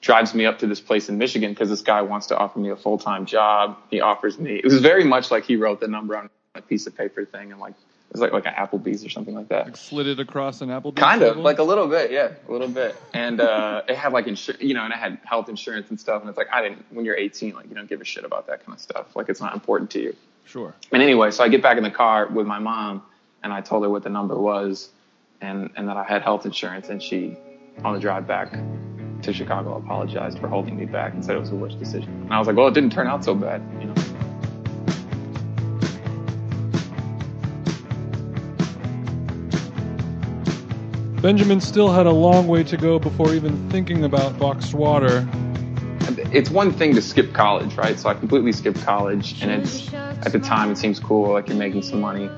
drives 0.00 0.32
me 0.32 0.46
up 0.46 0.60
to 0.60 0.66
this 0.66 0.80
place 0.80 1.08
in 1.08 1.18
Michigan 1.18 1.50
because 1.50 1.68
this 1.68 1.82
guy 1.82 2.02
wants 2.02 2.28
to 2.28 2.36
offer 2.36 2.58
me 2.58 2.70
a 2.70 2.76
full 2.76 2.98
time 2.98 3.26
job. 3.26 3.78
He 3.90 4.00
offers 4.00 4.38
me. 4.38 4.56
It 4.56 4.64
was 4.64 4.80
very 4.80 5.04
much 5.04 5.30
like 5.30 5.44
he 5.44 5.56
wrote 5.56 5.80
the 5.80 5.88
number 5.88 6.16
on 6.16 6.30
a 6.54 6.62
piece 6.62 6.86
of 6.86 6.96
paper 6.96 7.24
thing 7.24 7.52
and 7.52 7.60
like 7.60 7.72
it 7.72 8.12
was 8.12 8.20
like 8.22 8.32
like 8.32 8.46
an 8.46 8.54
Applebee's 8.54 9.04
or 9.04 9.10
something 9.10 9.34
like 9.34 9.48
that. 9.48 9.66
Like 9.66 9.76
Slid 9.76 10.06
it 10.06 10.20
across 10.20 10.60
an 10.60 10.70
Applebee's. 10.70 11.00
Kind 11.00 11.22
of 11.22 11.36
like 11.36 11.58
a 11.58 11.62
little 11.62 11.88
bit, 11.88 12.10
yeah, 12.10 12.30
a 12.48 12.52
little 12.52 12.68
bit. 12.68 12.96
And 13.12 13.40
uh, 13.40 13.82
it 13.86 13.96
had 13.96 14.12
like 14.12 14.26
insur- 14.26 14.60
you 14.62 14.72
know, 14.72 14.84
and 14.84 14.92
it 14.94 14.98
had 14.98 15.18
health 15.24 15.48
insurance 15.48 15.90
and 15.90 16.00
stuff. 16.00 16.22
And 16.22 16.28
it's 16.28 16.38
like 16.38 16.48
I 16.52 16.62
didn't 16.62 16.86
when 16.90 17.04
you're 17.04 17.16
18, 17.16 17.54
like 17.54 17.68
you 17.68 17.74
don't 17.74 17.88
give 17.88 18.00
a 18.00 18.04
shit 18.04 18.24
about 18.24 18.46
that 18.46 18.64
kind 18.64 18.74
of 18.74 18.80
stuff. 18.80 19.14
Like 19.14 19.28
it's 19.28 19.40
not 19.40 19.52
important 19.52 19.90
to 19.90 20.00
you. 20.00 20.16
Sure. 20.48 20.74
And 20.92 21.02
anyway, 21.02 21.30
so 21.30 21.44
I 21.44 21.48
get 21.48 21.62
back 21.62 21.76
in 21.76 21.82
the 21.82 21.90
car 21.90 22.26
with 22.26 22.46
my 22.46 22.58
mom, 22.58 23.02
and 23.42 23.52
I 23.52 23.60
told 23.60 23.82
her 23.82 23.90
what 23.90 24.02
the 24.02 24.08
number 24.08 24.34
was, 24.38 24.88
and 25.42 25.68
and 25.76 25.86
that 25.88 25.98
I 25.98 26.04
had 26.04 26.22
health 26.22 26.46
insurance, 26.46 26.88
and 26.88 27.02
she, 27.02 27.36
on 27.84 27.92
the 27.92 28.00
drive 28.00 28.26
back 28.26 28.58
to 29.22 29.32
Chicago, 29.34 29.76
apologized 29.76 30.38
for 30.38 30.48
holding 30.48 30.78
me 30.78 30.86
back 30.86 31.12
and 31.12 31.22
said 31.22 31.36
it 31.36 31.40
was 31.40 31.50
the 31.50 31.56
worst 31.56 31.78
decision. 31.78 32.08
And 32.22 32.32
I 32.32 32.38
was 32.38 32.46
like, 32.46 32.56
well, 32.56 32.66
it 32.66 32.72
didn't 32.72 32.92
turn 32.92 33.06
out 33.06 33.24
so 33.24 33.34
bad, 33.34 33.60
you 33.78 33.88
know. 33.88 33.94
Benjamin 41.20 41.60
still 41.60 41.90
had 41.90 42.06
a 42.06 42.12
long 42.12 42.46
way 42.46 42.64
to 42.64 42.76
go 42.78 42.98
before 42.98 43.34
even 43.34 43.68
thinking 43.68 44.04
about 44.04 44.38
boxed 44.38 44.72
water. 44.72 45.28
It's 46.32 46.48
one 46.48 46.72
thing 46.72 46.94
to 46.94 47.02
skip 47.02 47.34
college, 47.34 47.74
right? 47.74 47.98
So 47.98 48.08
I 48.08 48.14
completely 48.14 48.52
skipped 48.52 48.80
college, 48.82 49.42
and 49.42 49.50
it's 49.50 49.90
at 50.24 50.32
the 50.32 50.38
time 50.38 50.70
it 50.70 50.78
seems 50.78 50.98
cool, 51.00 51.32
like 51.32 51.48
you're 51.48 51.56
making 51.56 51.82
some 51.82 52.00
money. 52.00 52.30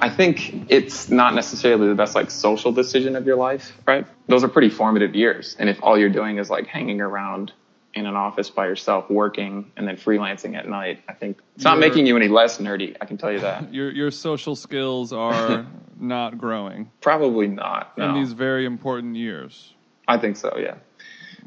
I 0.00 0.10
think 0.10 0.70
it's 0.70 1.08
not 1.08 1.34
necessarily 1.34 1.88
the 1.88 1.94
best 1.94 2.14
like 2.14 2.30
social 2.30 2.70
decision 2.70 3.16
of 3.16 3.26
your 3.26 3.36
life, 3.36 3.72
right? 3.86 4.06
Those 4.28 4.44
are 4.44 4.48
pretty 4.48 4.68
formative 4.68 5.14
years. 5.14 5.56
And 5.58 5.68
if 5.68 5.82
all 5.82 5.98
you're 5.98 6.10
doing 6.10 6.38
is 6.38 6.50
like 6.50 6.66
hanging 6.66 7.00
around 7.00 7.52
in 7.94 8.04
an 8.04 8.14
office 8.14 8.50
by 8.50 8.66
yourself 8.66 9.08
working 9.08 9.72
and 9.76 9.88
then 9.88 9.96
freelancing 9.96 10.54
at 10.54 10.68
night, 10.68 11.02
I 11.08 11.14
think 11.14 11.38
it's 11.54 11.64
not 11.64 11.78
making 11.78 12.06
you 12.06 12.14
any 12.16 12.28
less 12.28 12.58
nerdy. 12.58 12.94
I 13.00 13.06
can 13.06 13.16
tell 13.16 13.32
you 13.32 13.40
that. 13.40 13.72
Your 13.72 13.90
your 13.90 14.10
social 14.10 14.54
skills 14.54 15.12
are 15.12 15.66
not 15.98 16.36
growing 16.36 16.90
Probably 17.00 17.48
not. 17.48 17.96
No. 17.96 18.10
in 18.10 18.14
these 18.16 18.32
very 18.32 18.66
important 18.66 19.16
years. 19.16 19.72
I 20.06 20.18
think 20.18 20.36
so, 20.36 20.56
yeah. 20.58 20.74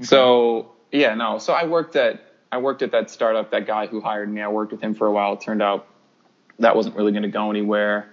So 0.01 0.71
yeah, 0.91 1.13
no. 1.13 1.37
So 1.37 1.53
I 1.53 1.65
worked 1.65 1.95
at 1.95 2.28
I 2.51 2.57
worked 2.57 2.81
at 2.81 2.91
that 2.91 3.09
startup. 3.09 3.51
That 3.51 3.67
guy 3.67 3.87
who 3.87 4.01
hired 4.01 4.31
me, 4.31 4.41
I 4.41 4.47
worked 4.47 4.71
with 4.71 4.81
him 4.81 4.95
for 4.95 5.07
a 5.07 5.11
while. 5.11 5.33
It 5.33 5.41
turned 5.41 5.61
out 5.61 5.87
that 6.59 6.75
wasn't 6.75 6.95
really 6.95 7.11
going 7.11 7.23
to 7.23 7.29
go 7.29 7.49
anywhere. 7.49 8.09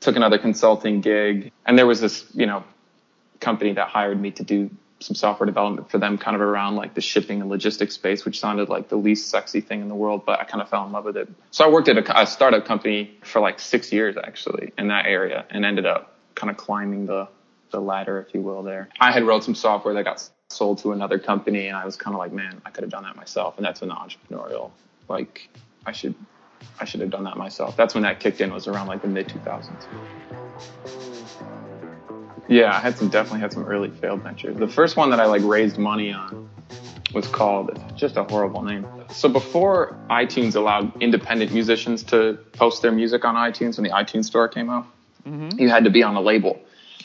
Took 0.00 0.16
another 0.16 0.38
consulting 0.38 1.00
gig, 1.00 1.52
and 1.64 1.78
there 1.78 1.86
was 1.86 2.00
this 2.00 2.24
you 2.34 2.46
know 2.46 2.64
company 3.40 3.72
that 3.72 3.88
hired 3.88 4.20
me 4.20 4.32
to 4.32 4.44
do 4.44 4.70
some 5.00 5.16
software 5.16 5.46
development 5.46 5.90
for 5.90 5.98
them, 5.98 6.16
kind 6.16 6.34
of 6.34 6.40
around 6.40 6.76
like 6.76 6.94
the 6.94 7.00
shipping 7.00 7.40
and 7.40 7.50
logistics 7.50 7.94
space, 7.94 8.24
which 8.24 8.38
sounded 8.38 8.68
like 8.68 8.88
the 8.88 8.96
least 8.96 9.30
sexy 9.30 9.60
thing 9.60 9.80
in 9.80 9.88
the 9.88 9.94
world, 9.94 10.24
but 10.24 10.40
I 10.40 10.44
kind 10.44 10.62
of 10.62 10.68
fell 10.68 10.86
in 10.86 10.92
love 10.92 11.04
with 11.04 11.16
it. 11.16 11.28
So 11.50 11.64
I 11.64 11.68
worked 11.68 11.88
at 11.88 11.98
a, 11.98 12.22
a 12.22 12.26
startup 12.26 12.64
company 12.64 13.16
for 13.22 13.40
like 13.40 13.58
six 13.58 13.92
years 13.92 14.16
actually 14.16 14.72
in 14.78 14.88
that 14.88 15.06
area, 15.06 15.44
and 15.50 15.64
ended 15.64 15.86
up 15.86 16.16
kind 16.34 16.50
of 16.50 16.56
climbing 16.56 17.06
the 17.06 17.28
the 17.70 17.80
ladder, 17.80 18.20
if 18.20 18.34
you 18.34 18.42
will. 18.42 18.62
There, 18.62 18.88
I 19.00 19.12
had 19.12 19.24
wrote 19.24 19.44
some 19.44 19.54
software 19.54 19.94
that 19.94 20.04
got 20.04 20.28
sold 20.52 20.78
to 20.78 20.92
another 20.92 21.18
company, 21.18 21.68
and 21.68 21.76
I 21.76 21.84
was 21.84 21.96
kind 21.96 22.14
of 22.14 22.18
like, 22.18 22.32
man, 22.32 22.60
I 22.64 22.70
could 22.70 22.82
have 22.82 22.90
done 22.90 23.04
that 23.04 23.16
myself, 23.16 23.56
and 23.56 23.66
that's 23.66 23.80
when 23.80 23.88
the 23.88 23.94
entrepreneurial, 23.94 24.70
like, 25.08 25.48
I 25.86 25.92
should, 25.92 26.14
I 26.80 26.84
should 26.84 27.00
have 27.00 27.10
done 27.10 27.24
that 27.24 27.36
myself. 27.36 27.76
That's 27.76 27.94
when 27.94 28.02
that 28.04 28.20
kicked 28.20 28.40
in. 28.40 28.52
Was 28.52 28.68
around 28.68 28.86
like 28.86 29.02
the 29.02 29.08
mid 29.08 29.28
2000s. 29.28 29.86
Yeah, 32.48 32.74
I 32.74 32.80
had 32.80 32.98
some 32.98 33.08
definitely 33.08 33.40
had 33.40 33.52
some 33.52 33.64
early 33.64 33.90
failed 33.90 34.22
ventures. 34.22 34.56
The 34.56 34.68
first 34.68 34.96
one 34.96 35.10
that 35.10 35.20
I 35.20 35.26
like 35.26 35.42
raised 35.42 35.78
money 35.78 36.12
on 36.12 36.48
was 37.14 37.26
called 37.26 37.78
just 37.96 38.16
a 38.16 38.24
horrible 38.24 38.62
name. 38.62 38.86
So 39.10 39.28
before 39.28 39.98
iTunes 40.10 40.56
allowed 40.56 41.00
independent 41.02 41.52
musicians 41.52 42.02
to 42.04 42.38
post 42.52 42.82
their 42.82 42.92
music 42.92 43.24
on 43.24 43.34
iTunes 43.34 43.76
when 43.76 43.84
the 43.84 43.90
iTunes 43.90 44.24
store 44.24 44.48
came 44.48 44.70
out, 44.70 44.86
mm-hmm. 45.26 45.58
you 45.58 45.68
had 45.68 45.84
to 45.84 45.90
be 45.90 46.02
on 46.02 46.16
a 46.16 46.20
label, 46.20 46.60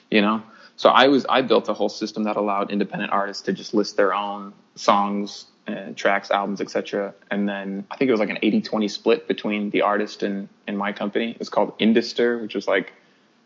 you 0.10 0.22
know. 0.22 0.42
So 0.78 0.90
I 0.90 1.08
was 1.08 1.26
I 1.28 1.42
built 1.42 1.68
a 1.70 1.74
whole 1.74 1.90
system 1.90 2.24
that 2.24 2.38
allowed 2.38 2.72
independent 2.72 3.12
artists 3.12 3.44
to 3.44 3.54
just 3.54 3.74
list 3.74 3.98
their 3.98 4.14
own 4.14 4.54
songs 4.76 5.46
and 5.66 5.98
tracks, 5.98 6.32
albums, 6.32 6.62
etc. 6.62 7.14
And 7.30 7.50
then 7.50 7.86
I 7.92 7.98
think 7.98 8.10
it 8.10 8.12
was 8.12 8.20
like 8.20 8.30
an 8.30 8.38
80-20 8.38 8.90
split 8.90 9.28
between 9.28 9.70
the 9.72 9.82
artist 9.82 10.24
and, 10.24 10.48
and 10.66 10.78
my 10.78 10.94
company. 10.94 11.32
It 11.32 11.40
was 11.40 11.50
called 11.50 11.78
Indister, 11.80 12.42
which 12.42 12.56
was 12.56 12.68
like 12.68 12.94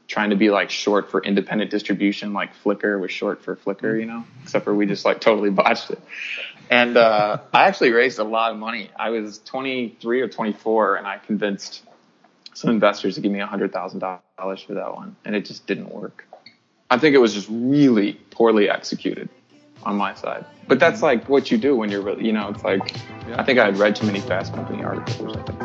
trying 0.07 0.29
to 0.29 0.35
be 0.35 0.49
like 0.49 0.69
short 0.69 1.09
for 1.09 1.23
independent 1.23 1.71
distribution, 1.71 2.33
like 2.33 2.51
Flickr 2.63 2.99
was 2.99 3.11
short 3.11 3.41
for 3.41 3.55
Flickr, 3.55 3.99
you 3.99 4.05
know, 4.05 4.25
except 4.43 4.65
for 4.65 4.75
we 4.75 4.85
just 4.85 5.05
like 5.05 5.21
totally 5.21 5.49
botched 5.61 5.89
it. 5.89 6.01
And, 6.69 6.97
uh, 6.97 7.39
I 7.53 7.63
actually 7.63 7.91
raised 7.91 8.19
a 8.19 8.23
lot 8.23 8.51
of 8.51 8.57
money. 8.57 8.91
I 8.99 9.09
was 9.09 9.39
23 9.39 10.21
or 10.21 10.27
24 10.27 10.97
and 10.97 11.07
I 11.07 11.17
convinced 11.17 11.83
some 12.53 12.69
investors 12.69 13.15
to 13.15 13.21
give 13.21 13.31
me 13.31 13.39
a 13.39 13.47
hundred 13.47 13.71
thousand 13.71 13.99
dollars 13.99 14.61
for 14.61 14.73
that 14.73 14.93
one. 14.93 15.15
And 15.25 15.33
it 15.33 15.45
just 15.45 15.65
didn't 15.65 15.89
work. 15.89 16.27
I 16.91 16.97
think 16.97 17.15
it 17.15 17.19
was 17.19 17.33
just 17.33 17.47
really 17.49 18.13
poorly 18.31 18.69
executed 18.69 19.29
on 19.83 19.95
my 19.95 20.13
side. 20.13 20.45
But 20.67 20.77
that's 20.77 20.97
mm-hmm. 20.97 21.05
like 21.05 21.29
what 21.29 21.49
you 21.49 21.57
do 21.57 21.73
when 21.73 21.89
you're 21.89 22.01
really, 22.01 22.25
you 22.25 22.33
know, 22.33 22.49
it's 22.49 22.65
like, 22.65 22.97
I 23.33 23.43
think 23.43 23.59
I 23.59 23.65
had 23.65 23.77
read 23.77 23.95
too 23.95 24.05
many 24.05 24.19
Fast 24.19 24.53
Company 24.53 24.83
articles 24.83 25.21
or 25.21 25.33
something. 25.33 25.55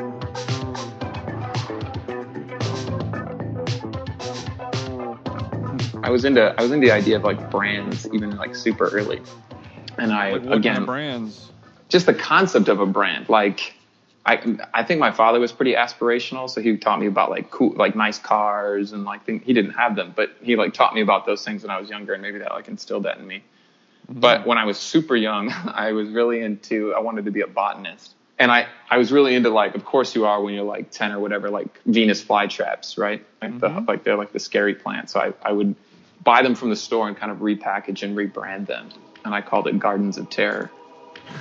Hmm. 5.91 6.05
I 6.05 6.11
was 6.11 6.25
into 6.25 6.55
I 6.57 6.63
was 6.63 6.71
into 6.71 6.87
the 6.87 6.93
idea 6.93 7.17
of 7.17 7.25
like 7.25 7.51
brands 7.51 8.09
even 8.13 8.37
like 8.37 8.55
super 8.55 8.87
early, 8.89 9.21
and 9.99 10.13
I 10.13 10.31
Like 10.31 10.43
what 10.43 10.51
kind 10.51 10.55
again 10.61 10.77
of 10.83 10.87
brands? 10.87 11.51
just 11.89 12.07
the 12.07 12.15
concept 12.15 12.69
of 12.69 12.79
a 12.79 12.87
brand. 12.87 13.29
Like 13.29 13.76
I 14.27 14.59
I 14.75 14.83
think 14.83 14.99
my 14.99 15.13
father 15.13 15.39
was 15.39 15.53
pretty 15.53 15.75
aspirational, 15.75 16.51
so 16.51 16.61
he 16.61 16.77
taught 16.77 16.99
me 16.99 17.07
about 17.07 17.31
like 17.31 17.51
cool 17.51 17.73
like 17.77 17.95
nice 17.95 18.19
cars 18.19 18.93
and 18.93 19.05
like 19.05 19.25
thing, 19.25 19.41
he 19.41 19.53
didn't 19.53 19.73
have 19.73 19.95
them, 19.95 20.13
but 20.15 20.31
he 20.43 20.57
like 20.57 20.75
taught 20.75 20.95
me 20.95 21.01
about 21.01 21.27
those 21.27 21.45
things 21.45 21.63
when 21.63 21.71
I 21.71 21.79
was 21.79 21.89
younger, 21.89 22.13
and 22.13 22.21
maybe 22.21 22.39
that 22.39 22.51
like 22.51 22.67
instilled 22.67 23.05
that 23.05 23.19
in 23.19 23.27
me. 23.27 23.45
Mm-hmm. 24.11 24.21
But 24.21 24.45
when 24.45 24.59
I 24.59 24.65
was 24.65 24.79
super 24.79 25.15
young, 25.15 25.51
I 25.67 25.93
was 25.93 26.09
really 26.09 26.41
into 26.41 26.93
I 26.93 27.01
wanted 27.01 27.27
to 27.27 27.31
be 27.31 27.43
a 27.43 27.47
botanist. 27.47 28.15
And 28.39 28.53
I, 28.53 28.67
I 28.91 28.99
was 28.99 29.13
really 29.13 29.35
into 29.35 29.49
like, 29.49 29.75
of 29.77 29.87
course 29.87 30.15
you 30.15 30.27
are 30.27 30.43
when 30.43 30.53
you're 30.53 30.63
like 30.63 30.91
10 30.91 31.13
or 31.13 31.21
whatever, 31.21 31.49
like 31.49 31.81
Venus 31.87 32.23
flytraps, 32.23 32.99
right? 32.99 33.25
Like 33.41 33.59
the, 33.59 33.69
mm-hmm. 33.69 33.87
like 33.87 34.05
they're 34.05 34.19
like 34.19 34.33
the 34.33 34.41
scary 34.41 34.75
plants. 34.75 35.15
So 35.15 35.21
I, 35.21 35.33
I 35.43 35.53
would 35.53 35.75
buy 36.23 36.43
them 36.43 36.55
from 36.55 36.69
the 36.69 36.77
store 36.77 37.09
and 37.09 37.17
kind 37.17 37.33
of 37.33 37.39
repackage 37.39 38.03
and 38.03 38.15
rebrand 38.15 38.67
them. 38.67 38.91
And 39.25 39.35
I 39.35 39.41
called 39.41 39.69
it 39.69 39.79
Gardens 39.79 40.19
of 40.19 40.29
Terror. 40.29 40.71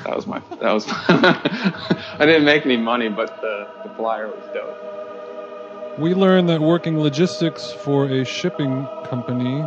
That 0.03 0.15
was 0.15 0.27
my, 0.27 0.39
that 0.61 0.71
was, 0.71 0.85
I 0.89 2.25
didn't 2.25 2.45
make 2.45 2.65
any 2.65 2.77
money, 2.77 3.09
but 3.09 3.41
the, 3.41 3.67
the 3.83 3.89
flyer 3.95 4.27
was 4.27 4.43
dope. 4.53 5.99
We 5.99 6.13
learned 6.13 6.49
that 6.49 6.61
working 6.61 6.99
logistics 6.99 7.71
for 7.71 8.07
a 8.07 8.25
shipping 8.25 8.85
company 9.05 9.63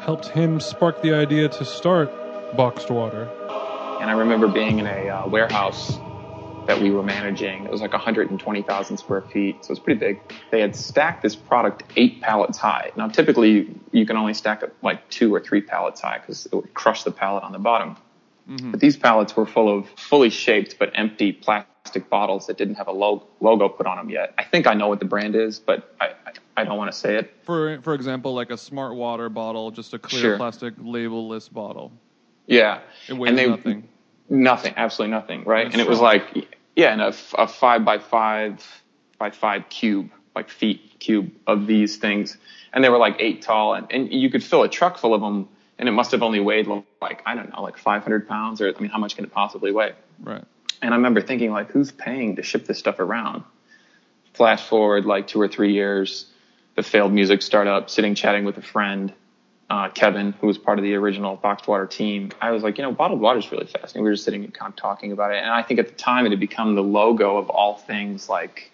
helped 0.00 0.26
him 0.26 0.60
spark 0.60 1.00
the 1.02 1.14
idea 1.14 1.48
to 1.48 1.64
start 1.64 2.10
Boxed 2.56 2.90
Water. 2.90 3.28
And 4.00 4.10
I 4.10 4.14
remember 4.14 4.48
being 4.48 4.78
in 4.78 4.86
a 4.86 5.08
uh, 5.08 5.28
warehouse 5.28 5.98
that 6.66 6.80
we 6.80 6.90
were 6.90 7.02
managing. 7.02 7.64
It 7.64 7.70
was 7.70 7.80
like 7.80 7.92
120,000 7.92 8.96
square 8.96 9.22
feet, 9.22 9.64
so 9.64 9.72
it's 9.72 9.80
pretty 9.80 9.98
big. 9.98 10.20
They 10.50 10.60
had 10.60 10.76
stacked 10.76 11.22
this 11.22 11.34
product 11.34 11.82
eight 11.96 12.20
pallets 12.20 12.58
high. 12.58 12.92
Now, 12.96 13.08
typically, 13.08 13.74
you 13.92 14.06
can 14.06 14.16
only 14.16 14.34
stack 14.34 14.62
it 14.62 14.74
like 14.82 15.08
two 15.10 15.34
or 15.34 15.40
three 15.40 15.60
pallets 15.60 16.00
high 16.00 16.18
because 16.18 16.46
it 16.46 16.54
would 16.54 16.72
crush 16.74 17.02
the 17.02 17.10
pallet 17.10 17.44
on 17.44 17.52
the 17.52 17.58
bottom. 17.58 17.96
Mm-hmm. 18.50 18.72
But 18.72 18.80
these 18.80 18.96
pallets 18.96 19.36
were 19.36 19.46
full 19.46 19.78
of 19.78 19.88
fully 19.90 20.30
shaped 20.30 20.76
but 20.78 20.90
empty 20.94 21.32
plastic 21.32 22.10
bottles 22.10 22.48
that 22.48 22.58
didn't 22.58 22.74
have 22.74 22.88
a 22.88 22.92
lo- 22.92 23.26
logo 23.40 23.68
put 23.68 23.86
on 23.86 23.96
them 23.96 24.10
yet. 24.10 24.34
I 24.36 24.44
think 24.44 24.66
I 24.66 24.74
know 24.74 24.88
what 24.88 24.98
the 24.98 25.04
brand 25.04 25.36
is, 25.36 25.60
but 25.60 25.94
I, 26.00 26.06
I, 26.26 26.32
I 26.56 26.64
don't 26.64 26.76
want 26.76 26.90
to 26.90 26.98
say 26.98 27.16
it. 27.16 27.32
For 27.44 27.80
for 27.82 27.94
example, 27.94 28.34
like 28.34 28.50
a 28.50 28.56
smart 28.58 28.96
water 28.96 29.28
bottle, 29.28 29.70
just 29.70 29.94
a 29.94 29.98
clear 29.98 30.20
Sure. 30.20 30.36
plastic 30.36 30.74
label-less 30.78 31.48
bottle. 31.48 31.92
Yeah. 32.46 32.80
It 33.08 33.14
weighs 33.14 33.30
and 33.30 33.38
they, 33.38 33.48
nothing. 33.48 33.88
Nothing, 34.28 34.74
absolutely 34.76 35.12
nothing, 35.12 35.44
right? 35.44 35.64
That's 35.64 35.74
and 35.74 35.80
it 35.82 35.88
was 35.88 36.00
like, 36.00 36.48
yeah, 36.76 36.92
and 36.92 37.00
a, 37.00 37.14
a 37.34 37.46
five 37.46 37.84
by 37.84 37.98
five 37.98 38.64
by 39.18 39.30
five 39.30 39.68
cube, 39.68 40.10
like 40.34 40.48
feet 40.48 40.98
cube 40.98 41.32
of 41.46 41.66
these 41.66 41.98
things. 41.98 42.36
And 42.72 42.82
they 42.82 42.88
were 42.88 42.98
like 42.98 43.16
eight 43.20 43.42
tall 43.42 43.74
and, 43.74 43.86
and 43.90 44.12
you 44.12 44.30
could 44.30 44.42
fill 44.42 44.62
a 44.62 44.68
truck 44.68 44.98
full 44.98 45.14
of 45.14 45.20
them 45.20 45.48
and 45.80 45.88
it 45.88 45.92
must 45.92 46.12
have 46.12 46.22
only 46.22 46.40
weighed 46.40 46.68
like, 47.00 47.22
I 47.24 47.34
don't 47.34 47.50
know, 47.50 47.62
like 47.62 47.78
500 47.78 48.28
pounds 48.28 48.60
or, 48.60 48.68
I 48.68 48.78
mean, 48.78 48.90
how 48.90 48.98
much 48.98 49.16
can 49.16 49.24
it 49.24 49.32
possibly 49.32 49.72
weigh? 49.72 49.94
Right. 50.20 50.44
And 50.82 50.92
I 50.92 50.96
remember 50.98 51.22
thinking 51.22 51.52
like, 51.52 51.70
who's 51.70 51.90
paying 51.90 52.36
to 52.36 52.42
ship 52.42 52.66
this 52.66 52.78
stuff 52.78 53.00
around? 53.00 53.44
Flash 54.34 54.62
forward 54.68 55.06
like 55.06 55.26
two 55.26 55.40
or 55.40 55.48
three 55.48 55.72
years, 55.72 56.26
the 56.76 56.82
failed 56.82 57.12
music 57.12 57.40
startup, 57.40 57.88
sitting 57.88 58.14
chatting 58.14 58.44
with 58.44 58.58
a 58.58 58.62
friend, 58.62 59.14
uh, 59.70 59.88
Kevin, 59.88 60.34
who 60.40 60.48
was 60.48 60.58
part 60.58 60.78
of 60.78 60.82
the 60.82 60.94
original 60.96 61.36
Boxed 61.36 61.66
Water 61.66 61.86
team. 61.86 62.30
I 62.42 62.50
was 62.50 62.62
like, 62.62 62.76
you 62.76 62.84
know, 62.84 62.92
bottled 62.92 63.20
water 63.20 63.38
is 63.38 63.50
really 63.50 63.66
fascinating. 63.66 64.02
We 64.02 64.10
were 64.10 64.14
just 64.14 64.24
sitting 64.24 64.44
and 64.44 64.52
kind 64.52 64.70
of 64.70 64.76
talking 64.76 65.12
about 65.12 65.32
it. 65.32 65.38
And 65.38 65.50
I 65.50 65.62
think 65.62 65.80
at 65.80 65.88
the 65.88 65.94
time 65.94 66.26
it 66.26 66.30
had 66.30 66.40
become 66.40 66.74
the 66.74 66.82
logo 66.82 67.38
of 67.38 67.48
all 67.48 67.76
things 67.76 68.28
like 68.28 68.70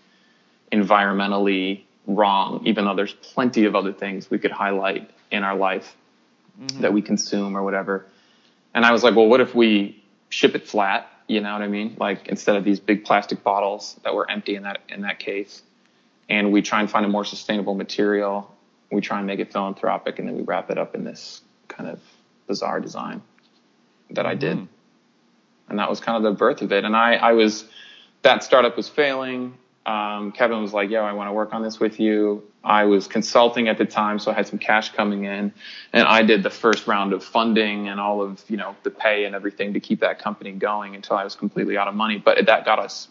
environmentally 0.73 1.83
wrong, 2.09 2.67
even 2.67 2.85
though 2.85 2.97
there's 2.97 3.13
plenty 3.13 3.65
of 3.65 3.77
other 3.77 3.93
things 3.93 4.29
we 4.29 4.41
could 4.41 4.51
highlight 4.51 5.09
in 5.31 5.45
our 5.45 5.55
life 5.55 5.95
Mm-hmm. 6.61 6.81
that 6.81 6.95
we 6.95 7.03
consume 7.03 7.55
or 7.55 7.63
whatever. 7.63 8.07
And 8.73 8.87
I 8.87 8.93
was 8.93 9.05
like, 9.05 9.15
well, 9.15 9.27
what 9.27 9.43
if 9.43 9.55
we 9.55 10.03
ship 10.31 10.55
it 10.55 10.67
flat? 10.67 11.07
You 11.29 11.43
know 11.43 11.53
what 11.53 11.61
I 11.61 11.69
mean? 11.69 11.97
Like 12.01 12.29
instead 12.29 12.57
of 12.57 12.65
these 12.65 12.81
big 12.81 13.05
plastic 13.05 13.45
bottles 13.45 14.01
that 14.05 14.15
were 14.15 14.31
empty 14.31 14.55
in 14.55 14.63
that 14.63 14.81
in 14.89 15.03
that 15.03 15.19
case, 15.19 15.63
and 16.31 16.53
we 16.53 16.63
try 16.63 16.81
and 16.81 16.91
find 16.91 17.05
a 17.05 17.11
more 17.11 17.27
sustainable 17.27 17.75
material. 17.75 18.55
We 18.91 19.03
try 19.03 19.19
and 19.19 19.27
make 19.27 19.39
it 19.39 19.53
philanthropic, 19.53 20.19
and 20.19 20.27
then 20.27 20.35
we 20.35 20.45
wrap 20.45 20.71
it 20.71 20.79
up 20.79 20.95
in 20.95 21.05
this 21.05 21.43
kind 21.69 21.91
of 21.91 22.01
bizarre 22.47 22.81
design 22.81 23.21
that 24.11 24.25
I 24.25 24.31
mm-hmm. 24.31 24.39
did. 24.39 24.69
And 25.69 25.79
that 25.79 25.91
was 25.91 26.01
kind 26.01 26.17
of 26.17 26.23
the 26.23 26.39
birth 26.39 26.63
of 26.63 26.73
it. 26.73 26.85
And 26.85 26.97
I, 26.97 27.17
I 27.17 27.33
was 27.33 27.67
that 28.23 28.45
startup 28.45 28.79
was 28.79 28.89
failing. 28.89 29.59
Um, 29.87 30.33
Kevin 30.33 30.61
was 30.61 30.73
like, 30.73 30.91
"Yo, 30.91 31.05
I 31.05 31.13
want 31.13 31.29
to 31.29 31.33
work 31.33 31.55
on 31.55 31.63
this 31.63 31.79
with 31.79 32.01
you." 32.01 32.43
I 32.65 32.85
was 32.85 33.07
consulting 33.07 33.69
at 33.69 33.79
the 33.79 33.85
time, 33.85 34.19
so 34.19 34.33
I 34.33 34.35
had 34.35 34.49
some 34.49 34.59
cash 34.59 34.93
coming 34.93 35.25
in, 35.25 35.53
and 35.93 36.09
I 36.09 36.23
did 36.23 36.43
the 36.43 36.51
first 36.51 36.89
round 36.89 37.13
of 37.13 37.23
funding 37.23 37.89
and 37.89 38.01
all 38.01 38.21
of 38.21 38.43
you 38.49 38.57
know 38.57 38.75
the 38.83 38.91
pay 38.91 39.25
and 39.25 39.35
everything 39.37 39.75
to 39.75 39.81
keep 39.81 40.01
that 40.01 40.19
company 40.19 40.51
going 40.51 40.97
until 40.97 41.17
I 41.17 41.23
was 41.23 41.37
completely 41.37 41.79
out 41.79 41.87
of 41.87 41.95
money. 41.95 42.19
But 42.19 42.45
that 42.45 42.65
got 42.65 42.81
us 42.81 43.09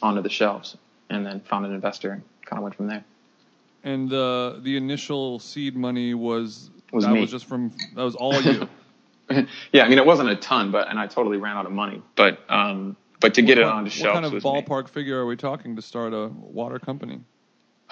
onto 0.00 0.22
the 0.22 0.30
shelves, 0.30 0.78
and 1.10 1.26
then 1.26 1.40
found 1.40 1.66
an 1.66 1.74
investor 1.74 2.12
and 2.12 2.22
kind 2.46 2.58
of 2.58 2.62
went 2.62 2.74
from 2.74 2.86
there. 2.86 3.04
And 3.84 4.10
uh, 4.10 4.54
the 4.60 4.78
initial 4.78 5.38
seed 5.38 5.76
money 5.76 6.14
was 6.14 6.70
Was 6.92 7.04
that 7.04 7.12
me. 7.12 7.20
was 7.20 7.30
just 7.30 7.44
from 7.44 7.72
that 7.94 8.02
was 8.02 8.14
all 8.14 8.40
you. 8.40 8.68
yeah, 9.72 9.84
I 9.84 9.88
mean 9.90 9.98
it 9.98 10.06
wasn't 10.06 10.30
a 10.30 10.36
ton, 10.36 10.70
but 10.70 10.88
and 10.88 10.98
I 10.98 11.08
totally 11.08 11.36
ran 11.36 11.58
out 11.58 11.66
of 11.66 11.72
money. 11.72 12.00
But 12.16 12.38
um, 12.48 12.96
but 13.22 13.34
to 13.34 13.42
get 13.42 13.58
it 13.58 13.64
what, 13.64 13.72
onto 13.72 14.02
what 14.02 14.12
kind 14.12 14.26
of 14.26 14.32
was 14.32 14.44
me. 14.44 14.50
ballpark 14.50 14.88
figure 14.88 15.20
are 15.20 15.26
we 15.26 15.36
talking 15.36 15.76
to 15.76 15.82
start 15.82 16.12
a 16.12 16.28
water 16.28 16.78
company? 16.78 17.20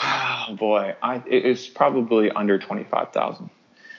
Oh 0.02 0.56
boy, 0.58 0.96
I 1.02 1.22
it 1.26 1.44
is 1.44 1.68
probably 1.68 2.30
under 2.30 2.58
twenty 2.58 2.84
five 2.84 3.12
thousand. 3.12 3.50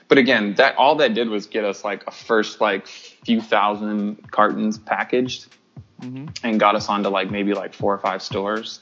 But 0.08 0.18
again, 0.18 0.56
that 0.56 0.76
all 0.76 0.96
that 0.96 1.14
did 1.14 1.30
was 1.30 1.46
get 1.46 1.64
us 1.64 1.86
like 1.86 2.06
a 2.08 2.12
first 2.12 2.60
like 2.60 2.88
few 2.88 3.40
thousand 3.40 4.30
cartons 4.32 4.78
packaged, 4.78 5.48
mm-hmm. 6.02 6.28
and 6.44 6.60
got 6.60 6.76
us 6.76 6.90
onto 6.90 7.10
like 7.10 7.32
maybe 7.32 7.54
like 7.54 7.74
four 7.74 7.94
or 7.94 8.00
five 8.00 8.22
stores. 8.22 8.80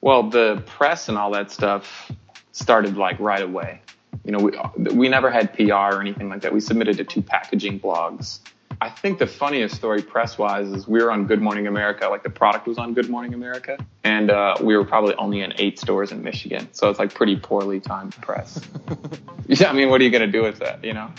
Well, 0.00 0.24
the 0.24 0.62
press 0.66 1.08
and 1.08 1.16
all 1.16 1.30
that 1.32 1.50
stuff 1.50 2.10
started 2.52 2.96
like 2.96 3.20
right 3.20 3.42
away. 3.42 3.80
You 4.24 4.32
know, 4.32 4.38
we 4.38 4.92
we 4.92 5.08
never 5.08 5.30
had 5.30 5.52
PR 5.54 5.72
or 5.72 6.00
anything 6.00 6.28
like 6.28 6.40
that. 6.42 6.52
We 6.52 6.60
submitted 6.60 6.96
to 6.96 7.04
two 7.04 7.22
packaging 7.22 7.80
blogs. 7.80 8.40
I 8.80 8.90
think 8.90 9.18
the 9.18 9.26
funniest 9.26 9.74
story 9.74 10.02
press 10.02 10.38
wise 10.38 10.68
is 10.68 10.86
we 10.86 11.02
were 11.02 11.10
on 11.10 11.26
Good 11.26 11.40
Morning 11.40 11.66
America, 11.66 12.08
like 12.08 12.22
the 12.22 12.30
product 12.30 12.66
was 12.66 12.78
on 12.78 12.94
Good 12.94 13.08
Morning 13.08 13.34
America, 13.34 13.78
and 14.02 14.30
uh, 14.30 14.56
we 14.60 14.76
were 14.76 14.84
probably 14.84 15.14
only 15.16 15.40
in 15.40 15.52
eight 15.58 15.78
stores 15.78 16.12
in 16.12 16.22
Michigan, 16.22 16.68
so 16.72 16.90
it's 16.90 16.98
like 16.98 17.14
pretty 17.14 17.36
poorly 17.36 17.80
timed 17.80 18.14
press. 18.16 18.60
yeah, 19.46 19.70
I 19.70 19.72
mean, 19.72 19.90
what 19.90 20.00
are 20.00 20.04
you 20.04 20.10
gonna 20.10 20.26
do 20.26 20.42
with 20.42 20.58
that, 20.58 20.84
you 20.84 20.92
know? 20.92 21.10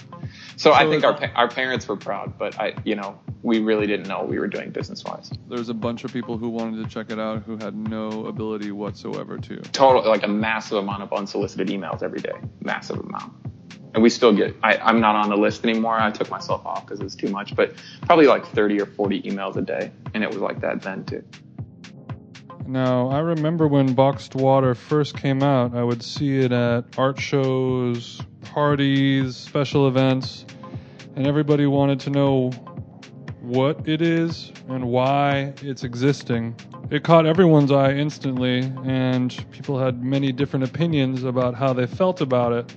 So, 0.58 0.74
I 0.74 0.90
think 0.90 1.04
our 1.04 1.20
our 1.36 1.50
parents 1.50 1.88
were 1.88 1.98
proud, 1.98 2.38
but 2.38 2.60
I, 2.60 2.76
you 2.86 2.96
know, 2.96 3.20
we 3.44 3.60
really 3.60 3.88
didn't 3.88 4.08
know 4.08 4.20
what 4.20 4.30
we 4.30 4.40
were 4.40 4.48
doing 4.48 4.72
business 4.72 5.04
wise. 5.04 5.30
There's 5.50 5.70
a 5.70 5.74
bunch 5.74 6.04
of 6.04 6.14
people 6.14 6.38
who 6.38 6.50
wanted 6.50 6.84
to 6.84 6.90
check 6.90 7.12
it 7.12 7.20
out 7.20 7.44
who 7.44 7.58
had 7.58 7.76
no 7.76 8.26
ability 8.26 8.72
whatsoever 8.72 9.38
to. 9.38 9.58
total 9.72 10.08
like 10.10 10.24
a 10.24 10.28
massive 10.28 10.78
amount 10.78 11.04
of 11.04 11.12
unsolicited 11.14 11.68
emails 11.68 12.02
every 12.02 12.20
day 12.20 12.34
massive 12.62 13.00
amount 13.00 13.34
and 13.96 14.04
we 14.04 14.10
still 14.12 14.34
get 14.34 14.56
I, 14.62 14.78
i'm 14.78 15.00
not 15.00 15.16
on 15.16 15.30
the 15.30 15.38
list 15.38 15.64
anymore 15.64 15.98
i 16.00 16.12
took 16.12 16.30
myself 16.30 16.64
off 16.66 16.86
because 16.86 17.00
it's 17.00 17.16
too 17.16 17.30
much 17.30 17.56
but 17.56 17.74
probably 18.04 18.28
like 18.28 18.46
30 18.46 18.82
or 18.82 18.86
40 18.86 19.24
emails 19.24 19.56
a 19.56 19.62
day 19.64 19.92
and 20.14 20.24
it 20.24 20.30
was 20.30 20.38
like 20.38 20.62
that 20.62 20.84
then 20.84 21.04
too 21.06 21.24
Now, 22.68 23.10
I 23.10 23.20
remember 23.20 23.68
when 23.68 23.94
Boxed 23.94 24.34
Water 24.34 24.74
first 24.74 25.16
came 25.16 25.44
out, 25.44 25.76
I 25.76 25.84
would 25.84 26.02
see 26.02 26.40
it 26.40 26.52
at 26.52 26.98
art 26.98 27.20
shows, 27.20 28.20
parties, 28.42 29.36
special 29.38 29.88
events, 29.88 30.48
and 31.16 31.28
everybody 31.28 31.68
wanted 31.68 32.00
to 32.02 32.10
know 32.10 32.50
what 33.42 33.88
it 33.88 34.02
is 34.02 34.52
and 34.68 34.86
why 34.86 35.54
it's 35.62 35.84
existing. 35.84 36.56
It 36.90 37.04
caught 37.04 37.28
everyone's 37.28 37.72
eye 37.72 37.94
instantly, 37.94 38.62
and 38.84 39.46
people 39.52 39.78
had 39.78 40.04
many 40.04 40.32
different 40.32 40.66
opinions 40.66 41.24
about 41.24 41.54
how 41.54 41.74
they 41.74 41.86
felt 41.86 42.22
about 42.22 42.52
it. 42.54 42.76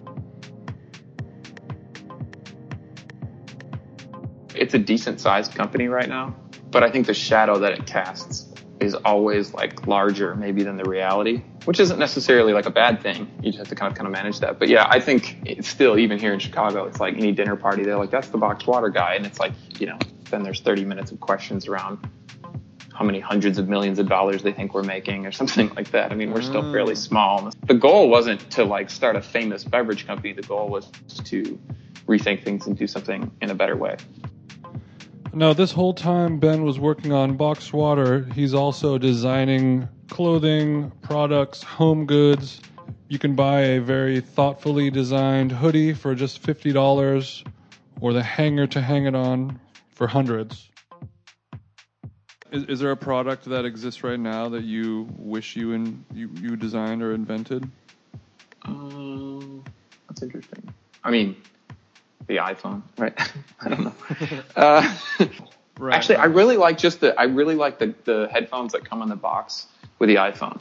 It's 4.69 4.75
a 4.75 4.79
decent 4.79 5.19
sized 5.19 5.55
company 5.55 5.89
right 5.89 6.11
now, 6.11 6.37
but 6.71 6.83
I 6.83 6.91
think 6.91 7.07
the 7.07 7.15
shadow 7.15 7.59
that 7.61 7.73
it 7.73 7.87
casts 7.87 8.53
is 8.81 8.95
always 8.95 9.55
like 9.55 9.87
larger 9.87 10.35
maybe 10.35 10.63
than 10.63 10.77
the 10.77 10.85
reality, 10.85 11.43
which 11.65 11.81
isn't 11.81 11.99
necessarily 11.99 12.53
like 12.53 12.67
a 12.67 12.71
bad 12.71 13.01
thing. 13.01 13.31
You 13.43 13.51
just 13.51 13.57
have 13.57 13.69
to 13.69 13.75
kind 13.75 13.91
of 13.91 13.97
kind 13.97 14.07
of 14.07 14.13
manage 14.13 14.41
that. 14.41 14.59
But 14.59 14.69
yeah, 14.69 14.87
I 14.87 15.01
think 15.01 15.39
it's 15.47 15.67
still 15.67 15.99
even 15.99 16.19
here 16.19 16.35
in 16.35 16.39
Chicago, 16.39 16.85
it's 16.85 17.01
like 17.01 17.17
any 17.17 17.33
dinner 17.33 17.57
party, 17.57 17.83
they're 17.83 17.97
like, 17.97 18.11
that's 18.11 18.29
the 18.29 18.37
boxed 18.37 18.67
water 18.67 18.91
guy. 18.91 19.15
And 19.15 19.25
it's 19.25 19.41
like, 19.41 19.55
you 19.81 19.87
know, 19.87 19.99
then 20.29 20.43
there's 20.43 20.61
30 20.61 20.85
minutes 20.85 21.13
of 21.13 21.19
questions 21.19 21.67
around 21.67 22.07
how 22.93 23.07
many 23.07 23.21
hundreds 23.21 23.57
of 23.57 23.71
millions 23.71 23.99
of 23.99 24.07
dollars 24.07 24.43
they 24.43 24.53
think 24.53 24.75
we're 24.75 24.83
making 24.83 25.25
or 25.25 25.33
something 25.33 25.73
like 25.77 25.93
that. 25.93 26.13
I 26.13 26.15
mean, 26.15 26.31
we're 26.31 26.43
still 26.43 26.71
fairly 26.73 26.93
mm. 26.93 26.99
small. 26.99 27.51
The 27.65 27.73
goal 27.73 28.11
wasn't 28.11 28.51
to 28.51 28.65
like 28.65 28.91
start 28.91 29.17
a 29.17 29.23
famous 29.23 29.65
beverage 29.65 30.07
company. 30.07 30.35
The 30.35 30.43
goal 30.43 30.69
was 30.69 30.91
to 31.25 31.59
rethink 32.07 32.45
things 32.45 32.67
and 32.67 32.77
do 32.77 32.87
something 32.87 33.31
in 33.41 33.49
a 33.49 33.55
better 33.55 33.75
way. 33.75 33.97
Now, 35.39 35.53
this 35.53 35.71
whole 35.71 35.95
time 35.95 36.41
Ben 36.41 36.65
was 36.65 36.81
working 36.81 37.13
on 37.13 37.37
Box 37.37 37.73
Water, 37.73 38.27
he's 38.35 38.55
also 38.55 38.99
designing 38.99 39.89
clothing, 40.11 40.91
products, 41.01 41.63
home 41.63 42.07
goods. 42.07 42.61
You 43.07 43.21
can 43.21 43.37
buy 43.37 43.61
a 43.61 43.81
very 43.81 44.21
thoughtfully 44.21 44.91
designed 44.91 45.53
hoodie 45.53 45.93
for 45.93 46.17
just 46.17 46.43
$50 46.43 47.47
or 48.01 48.13
the 48.13 48.21
hanger 48.21 48.67
to 48.67 48.81
hang 48.81 49.07
it 49.07 49.15
on 49.15 49.61
for 49.95 50.09
hundreds. 50.09 50.71
Is, 52.51 52.65
is 52.65 52.81
there 52.81 52.91
a 52.91 52.97
product 52.97 53.45
that 53.45 53.65
exists 53.65 54.03
right 54.03 54.19
now 54.19 54.49
that 54.49 54.65
you 54.65 55.07
wish 55.19 55.55
you 55.55 55.71
in, 55.71 56.05
you, 56.13 56.31
you 56.35 56.57
designed 56.57 57.01
or 57.01 57.15
invented? 57.15 57.71
Um, 58.63 59.63
that's 60.09 60.21
interesting. 60.21 60.75
I 61.05 61.13
mean, 61.13 61.37
the 62.29 62.37
iPhone, 62.37 62.83
right? 62.97 63.15
I 63.61 63.69
don't 63.69 63.85
know. 63.85 63.95
Uh, 64.57 64.95
Right, 65.81 65.95
actually, 65.95 66.17
I 66.17 66.25
really 66.25 66.57
like 66.57 66.77
just 66.77 66.99
the 67.01 67.17
I 67.19 67.25
really 67.25 67.55
like 67.55 67.79
the 67.79 67.95
the 68.05 68.29
headphones 68.33 68.73
that 68.73 68.85
come 68.85 69.01
in 69.01 69.09
the 69.09 69.15
box 69.15 69.67
with 70.01 70.09
the 70.09 70.17
iPhone. 70.17 70.61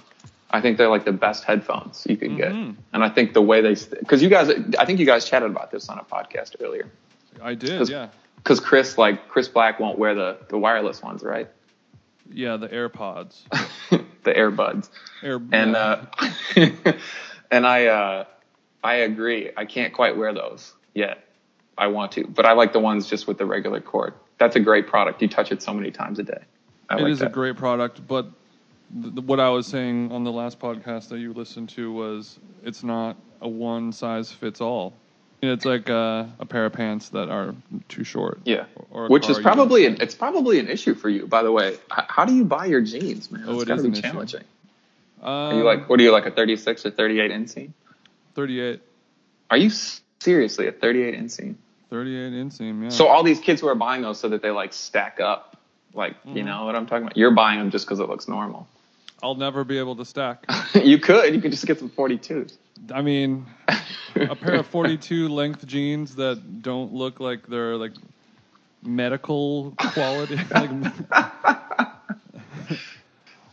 I 0.51 0.61
think 0.61 0.77
they're 0.77 0.89
like 0.89 1.05
the 1.05 1.11
best 1.11 1.43
headphones 1.43 2.05
you 2.07 2.17
can 2.17 2.37
get, 2.37 2.51
Mhm. 2.51 2.75
and 2.93 3.03
I 3.03 3.09
think 3.09 3.33
the 3.33 3.41
way 3.41 3.61
they 3.61 3.73
because 3.99 4.21
you 4.21 4.29
guys 4.29 4.49
I 4.77 4.85
think 4.85 4.99
you 4.99 5.07
guys 5.07 5.25
chatted 5.27 5.49
about 5.49 5.71
this 5.71 5.89
on 5.89 5.97
a 5.97 6.03
podcast 6.03 6.55
earlier. 6.61 6.87
I 7.41 7.55
did, 7.55 7.79
'Cause- 7.79 7.89
yeah. 7.89 8.09
Because 8.35 8.59
Chris 8.59 8.95
like 8.99 9.27
Chris 9.27 9.47
Black 9.47 9.79
won't 9.79 9.97
wear 9.97 10.13
the 10.13 10.37
the 10.49 10.57
wireless 10.59 11.01
ones, 11.01 11.23
right? 11.23 11.47
Yeah, 12.31 12.57
the 12.57 12.67
AirPods. 12.69 13.41
the 13.89 14.33
earbuds. 14.33 14.87
Air, 15.23 15.41
and 15.51 15.75
uh, 15.75 16.01
and 17.49 17.65
I 17.65 17.87
uh, 17.87 18.25
I 18.83 18.93
agree. 18.97 19.49
I 19.57 19.65
can't 19.65 19.93
quite 19.93 20.15
wear 20.15 20.31
those 20.31 20.73
yet. 20.93 21.23
I 21.77 21.87
want 21.87 22.13
to, 22.13 22.25
but 22.25 22.45
I 22.45 22.53
like 22.53 22.73
the 22.73 22.79
ones 22.79 23.07
just 23.07 23.27
with 23.27 23.37
the 23.37 23.45
regular 23.45 23.81
cord. 23.81 24.13
That's 24.37 24.55
a 24.55 24.59
great 24.59 24.87
product. 24.87 25.21
You 25.21 25.27
touch 25.27 25.51
it 25.51 25.61
so 25.61 25.73
many 25.73 25.91
times 25.91 26.19
a 26.19 26.23
day. 26.23 26.41
I 26.89 26.97
It 26.97 27.03
like 27.03 27.11
is 27.11 27.21
a 27.21 27.29
great 27.29 27.57
product, 27.57 28.07
but 28.07 28.27
th- 29.01 29.15
what 29.25 29.39
I 29.39 29.49
was 29.49 29.67
saying 29.67 30.11
on 30.11 30.23
the 30.23 30.31
last 30.31 30.59
podcast 30.59 31.09
that 31.09 31.19
you 31.19 31.33
listened 31.33 31.69
to 31.69 31.91
was 31.91 32.39
it's 32.63 32.83
not 32.83 33.17
a 33.41 33.47
one 33.47 33.91
size 33.91 34.31
fits 34.31 34.61
all. 34.61 34.93
It's 35.41 35.65
like 35.65 35.87
uh, 35.87 36.25
a 36.39 36.45
pair 36.47 36.65
of 36.65 36.73
pants 36.73 37.09
that 37.09 37.29
are 37.29 37.53
too 37.89 38.03
short. 38.03 38.39
yeah, 38.45 38.65
or 38.89 39.05
a 39.05 39.09
which 39.09 39.29
is 39.29 39.37
probably 39.37 39.85
an, 39.85 39.97
it's 40.01 40.15
probably 40.15 40.57
an 40.57 40.67
issue 40.67 40.95
for 40.95 41.09
you. 41.09 41.27
By 41.27 41.43
the 41.43 41.51
way, 41.51 41.73
H- 41.73 41.79
how 42.07 42.25
do 42.25 42.33
you 42.33 42.43
buy 42.43 42.65
your 42.65 42.81
jeans, 42.81 43.29
man? 43.29 43.43
Oh, 43.45 43.53
It's 43.53 43.63
it 43.63 43.67
gotta 43.67 43.83
be 43.83 44.01
challenging. 44.01 44.43
Um, 45.21 45.29
Are 45.29 45.53
you 45.57 45.63
like 45.63 45.89
what 45.89 45.99
are 45.99 46.03
you 46.03 46.11
like 46.11 46.25
a 46.25 46.31
36 46.31 46.87
or 46.87 46.91
38 46.91 47.31
inseam? 47.31 47.71
38, 48.33 48.81
Are 49.51 49.57
you 49.57 49.69
seriously 50.19 50.67
a 50.67 50.71
38 50.71 51.15
inseam? 51.19 51.55
38 51.89 52.33
inseam? 52.33 52.83
Yeah. 52.83 52.89
So 52.89 53.07
all 53.07 53.23
these 53.23 53.39
kids 53.39 53.61
who 53.61 53.67
are 53.67 53.75
buying 53.75 54.01
those 54.01 54.19
so 54.19 54.29
that 54.29 54.41
they 54.41 54.51
like 54.51 54.73
stack 54.73 55.19
up, 55.19 55.57
like 55.93 56.15
you 56.33 56.43
Mm-hmm. 56.43 56.47
know 56.47 56.65
what 56.65 56.75
I'm 56.75 56.85
talking 56.85 57.03
about. 57.03 57.17
You're 57.17 57.31
buying 57.31 57.59
them 57.59 57.71
just 57.71 57.85
because 57.85 57.99
it 57.99 58.09
looks 58.09 58.27
normal. 58.27 58.67
I'll 59.21 59.35
never 59.35 59.63
be 59.63 59.77
able 59.79 59.95
to 59.97 60.05
stack. 60.05 60.45
you 60.75 60.99
could. 60.99 61.33
You 61.33 61.41
could 61.41 61.51
just 61.51 61.65
get 61.65 61.79
some 61.79 61.89
42s. 61.89 62.57
I 62.93 63.01
mean, 63.01 63.45
a 64.27 64.35
pair 64.35 64.57
of 64.59 64.67
42 64.67 65.29
length 65.29 65.65
jeans 65.65 66.15
that 66.15 66.61
don't 66.61 66.93
look 66.93 67.19
like 67.19 67.47
they're 67.47 67.75
like 67.77 67.93
medical 68.83 69.77
quality, 69.85 70.39
like 70.51 70.71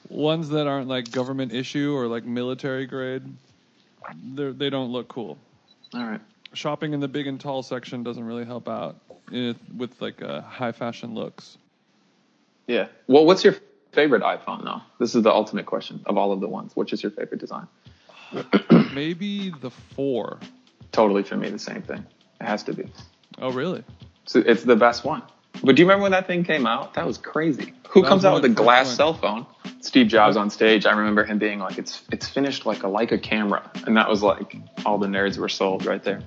ones 0.08 0.48
that 0.50 0.66
aren't 0.66 0.88
like 0.88 1.10
government 1.10 1.52
issue 1.52 1.94
or 1.94 2.06
like 2.06 2.24
military 2.24 2.86
grade. 2.86 3.22
They 4.34 4.52
they 4.52 4.70
don't 4.70 4.90
look 4.92 5.08
cool. 5.08 5.38
All 5.94 6.02
right. 6.04 6.20
Shopping 6.54 6.92
in 6.94 7.00
the 7.00 7.08
big 7.08 7.26
and 7.26 7.40
tall 7.40 7.62
section 7.62 8.02
doesn't 8.02 8.24
really 8.24 8.44
help 8.44 8.68
out 8.68 8.96
if, 9.30 9.56
with 9.76 10.00
like 10.00 10.22
uh, 10.22 10.40
high 10.40 10.72
fashion 10.72 11.14
looks. 11.14 11.58
Yeah. 12.66 12.88
Well, 13.06 13.26
what's 13.26 13.44
your 13.44 13.56
favorite 13.92 14.22
iPhone 14.22 14.64
though? 14.64 14.80
This 14.98 15.14
is 15.14 15.22
the 15.22 15.32
ultimate 15.32 15.66
question 15.66 16.02
of 16.06 16.16
all 16.16 16.32
of 16.32 16.40
the 16.40 16.48
ones. 16.48 16.74
Which 16.74 16.92
is 16.92 17.02
your 17.02 17.12
favorite 17.12 17.40
design? 17.40 17.66
Maybe 18.94 19.50
the 19.50 19.70
four. 19.70 20.38
Totally 20.92 21.22
for 21.22 21.36
me 21.36 21.50
the 21.50 21.58
same 21.58 21.82
thing. 21.82 22.04
It 22.40 22.44
has 22.44 22.62
to 22.64 22.72
be. 22.72 22.86
Oh 23.38 23.52
really? 23.52 23.84
So 24.26 24.42
it's 24.44 24.62
the 24.62 24.76
best 24.76 25.04
one. 25.04 25.22
But 25.62 25.76
do 25.76 25.82
you 25.82 25.86
remember 25.86 26.02
when 26.02 26.12
that 26.12 26.26
thing 26.26 26.44
came 26.44 26.66
out? 26.66 26.94
That 26.94 27.06
was 27.06 27.18
crazy. 27.18 27.72
Who 27.90 28.02
That 28.02 28.08
comes 28.08 28.24
out 28.24 28.34
with 28.34 28.44
a 28.44 28.54
glass 28.54 28.94
cell 28.94 29.14
phone? 29.14 29.46
Steve 29.84 30.08
Jobs 30.08 30.36
on 30.36 30.50
stage. 30.50 30.86
I 30.86 30.92
remember 30.92 31.24
him 31.24 31.38
being 31.38 31.58
like, 31.58 31.78
"It's 31.78 32.02
it's 32.10 32.28
finished 32.28 32.66
like 32.66 32.82
a 32.82 32.86
Leica 32.86 33.22
camera," 33.22 33.70
and 33.86 33.96
that 33.96 34.08
was 34.08 34.22
like 34.22 34.56
all 34.84 34.98
the 34.98 35.06
nerds 35.06 35.38
were 35.38 35.48
sold 35.48 35.86
right 35.86 36.02
there. 36.02 36.22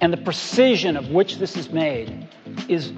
and 0.00 0.12
the 0.12 0.16
precision 0.18 0.96
of 0.96 1.10
which 1.10 1.38
this 1.38 1.56
is 1.56 1.70
made 1.70 2.28
is 2.68 2.92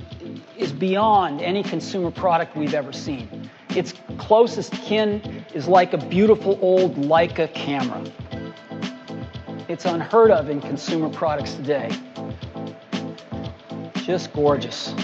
is 0.56 0.72
beyond 0.72 1.40
any 1.40 1.62
consumer 1.62 2.11
product 2.11 2.56
we've 2.56 2.74
ever 2.74 2.92
seen. 2.92 3.48
Its 3.70 3.94
closest 4.18 4.72
kin 4.72 5.44
is 5.54 5.68
like 5.68 5.92
a 5.92 5.96
beautiful 5.96 6.58
old 6.61 6.96
Leica 6.96 7.52
camera. 7.54 8.04
It's 9.68 9.84
unheard 9.84 10.30
of 10.30 10.50
in 10.50 10.61
consumer 10.61 11.08
products 11.08 11.54
today. 11.54 11.90
Just 14.02 14.32
gorgeous. 14.32 14.94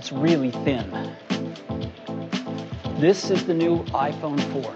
It's 0.00 0.12
really 0.12 0.50
thin. 0.50 1.14
This 2.98 3.30
is 3.30 3.44
the 3.44 3.52
new 3.52 3.84
iPhone 3.88 4.40
4. 4.50 4.74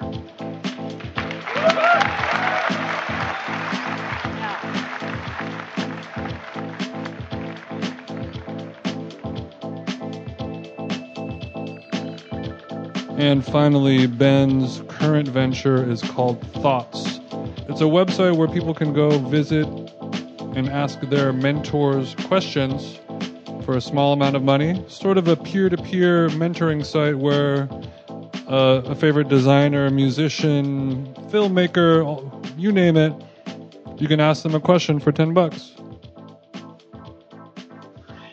And 13.18 13.42
finally, 13.46 14.06
Ben's 14.06 14.82
current 14.88 15.28
venture 15.28 15.90
is 15.90 16.02
called 16.02 16.46
Thoughts. 16.56 17.20
It's 17.70 17.80
a 17.80 17.84
website 17.84 18.36
where 18.36 18.48
people 18.48 18.74
can 18.74 18.92
go 18.92 19.18
visit 19.20 19.66
and 20.54 20.68
ask 20.68 21.00
their 21.00 21.32
mentors 21.32 22.14
questions 22.26 23.00
for 23.64 23.76
a 23.76 23.80
small 23.80 24.12
amount 24.12 24.36
of 24.36 24.42
money. 24.42 24.84
Sort 24.88 25.18
of 25.18 25.28
a 25.28 25.36
peer 25.36 25.68
to 25.68 25.76
peer 25.76 26.28
mentoring 26.30 26.84
site 26.84 27.18
where 27.18 27.68
uh, 28.48 28.82
a 28.84 28.94
favorite 28.94 29.28
designer, 29.28 29.90
musician, 29.90 31.06
filmmaker, 31.30 32.58
you 32.58 32.72
name 32.72 32.96
it, 32.96 33.12
you 33.98 34.08
can 34.08 34.20
ask 34.20 34.42
them 34.42 34.54
a 34.54 34.60
question 34.60 35.00
for 35.00 35.12
10 35.12 35.34
bucks. 35.34 35.72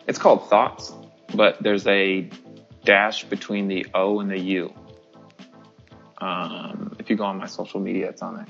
It's 0.07 0.19
called 0.19 0.49
Thoughts, 0.49 0.91
but 1.33 1.61
there's 1.61 1.87
a 1.87 2.29
dash 2.83 3.23
between 3.25 3.67
the 3.67 3.85
O 3.93 4.19
and 4.19 4.29
the 4.29 4.39
U. 4.39 4.73
Um, 6.17 6.95
if 6.99 7.09
you 7.09 7.15
go 7.15 7.23
on 7.23 7.37
my 7.37 7.47
social 7.47 7.79
media, 7.79 8.09
it's 8.09 8.21
on 8.21 8.35
there. 8.35 8.47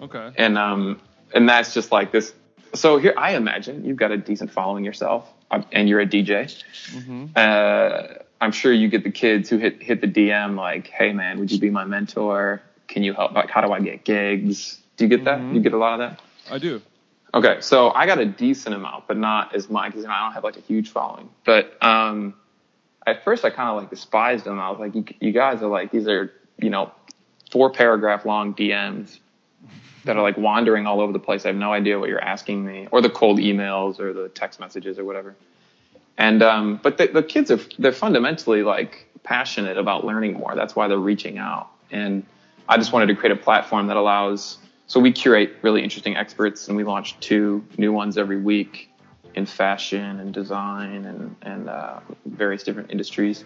Okay. 0.00 0.32
and 0.36 0.58
um 0.58 1.00
and 1.34 1.48
that's 1.48 1.72
just 1.72 1.92
like 1.92 2.10
this 2.10 2.34
so 2.74 2.98
here 2.98 3.14
i 3.16 3.36
imagine 3.36 3.84
you've 3.84 3.96
got 3.96 4.10
a 4.10 4.16
decent 4.16 4.50
following 4.50 4.84
yourself 4.84 5.32
and 5.72 5.88
you're 5.88 6.00
a 6.00 6.06
dj 6.06 6.62
uh 7.36 8.22
i'm 8.40 8.52
sure 8.52 8.72
you 8.72 8.88
get 8.88 9.04
the 9.04 9.10
kids 9.10 9.48
who 9.48 9.58
hit 9.58 9.82
hit 9.82 10.00
the 10.00 10.06
dm 10.06 10.56
like 10.56 10.88
hey 10.88 11.12
man 11.12 11.38
would 11.38 11.50
you 11.50 11.58
be 11.58 11.70
my 11.70 11.84
mentor? 11.84 12.62
Can 12.86 13.02
you 13.02 13.14
help? 13.14 13.32
Like 13.32 13.50
how 13.50 13.60
do 13.60 13.72
i 13.72 13.80
get 13.80 14.04
gigs? 14.04 14.80
Do 14.96 15.04
you 15.04 15.08
get 15.08 15.24
that? 15.24 15.40
You 15.54 15.60
get 15.60 15.72
a 15.72 15.78
lot 15.78 16.00
of 16.00 16.10
that? 16.10 16.20
I 16.50 16.58
do. 16.58 16.82
Okay, 17.32 17.60
so 17.60 17.90
I 17.90 18.06
got 18.06 18.18
a 18.18 18.26
decent 18.26 18.76
amount, 18.76 19.08
but 19.08 19.16
not 19.16 19.54
as 19.56 19.68
much 19.68 19.86
because 19.86 20.02
you 20.02 20.08
know, 20.08 20.14
I 20.14 20.24
don't 20.24 20.34
have 20.34 20.44
like 20.44 20.56
a 20.56 20.60
huge 20.60 20.90
following. 20.90 21.28
But 21.44 21.76
um, 21.82 22.34
at 23.06 23.24
first, 23.24 23.44
I 23.44 23.50
kind 23.50 23.70
of 23.70 23.76
like 23.76 23.90
despised 23.90 24.44
them. 24.44 24.60
I 24.60 24.70
was 24.70 24.78
like, 24.78 24.94
you, 24.94 25.04
you 25.20 25.32
guys 25.32 25.60
are 25.62 25.66
like 25.66 25.90
these 25.90 26.06
are 26.06 26.32
you 26.58 26.70
know 26.70 26.92
four 27.50 27.70
paragraph 27.70 28.24
long 28.24 28.54
DMs 28.54 29.18
that 30.04 30.16
are 30.16 30.22
like 30.22 30.36
wandering 30.36 30.86
all 30.86 31.00
over 31.00 31.12
the 31.12 31.18
place. 31.18 31.44
I 31.44 31.48
have 31.48 31.56
no 31.56 31.72
idea 31.72 31.98
what 31.98 32.08
you're 32.08 32.22
asking 32.22 32.64
me, 32.64 32.88
or 32.90 33.00
the 33.00 33.10
cold 33.10 33.38
emails, 33.38 33.98
or 34.00 34.12
the 34.12 34.28
text 34.28 34.60
messages, 34.60 34.98
or 34.98 35.04
whatever. 35.04 35.34
And 36.16 36.42
um, 36.42 36.80
but 36.82 36.98
the, 36.98 37.08
the 37.08 37.22
kids 37.22 37.50
are 37.50 37.60
they're 37.78 37.92
fundamentally 37.92 38.62
like 38.62 39.08
passionate 39.22 39.78
about 39.78 40.04
learning 40.04 40.34
more. 40.34 40.54
That's 40.54 40.76
why 40.76 40.88
they're 40.88 40.98
reaching 40.98 41.38
out. 41.38 41.70
And 41.90 42.24
I 42.68 42.76
just 42.76 42.92
wanted 42.92 43.06
to 43.06 43.14
create 43.14 43.32
a 43.32 43.40
platform 43.40 43.88
that 43.88 43.96
allows. 43.96 44.58
So 44.86 45.00
we 45.00 45.12
curate 45.12 45.56
really 45.62 45.82
interesting 45.82 46.16
experts, 46.16 46.68
and 46.68 46.76
we 46.76 46.84
launch 46.84 47.18
two 47.20 47.64
new 47.78 47.92
ones 47.92 48.18
every 48.18 48.40
week 48.40 48.90
in 49.34 49.46
fashion 49.46 50.20
and 50.20 50.32
design 50.32 51.04
and 51.06 51.36
and 51.42 51.68
uh, 51.68 52.00
various 52.26 52.62
different 52.62 52.90
industries. 52.90 53.44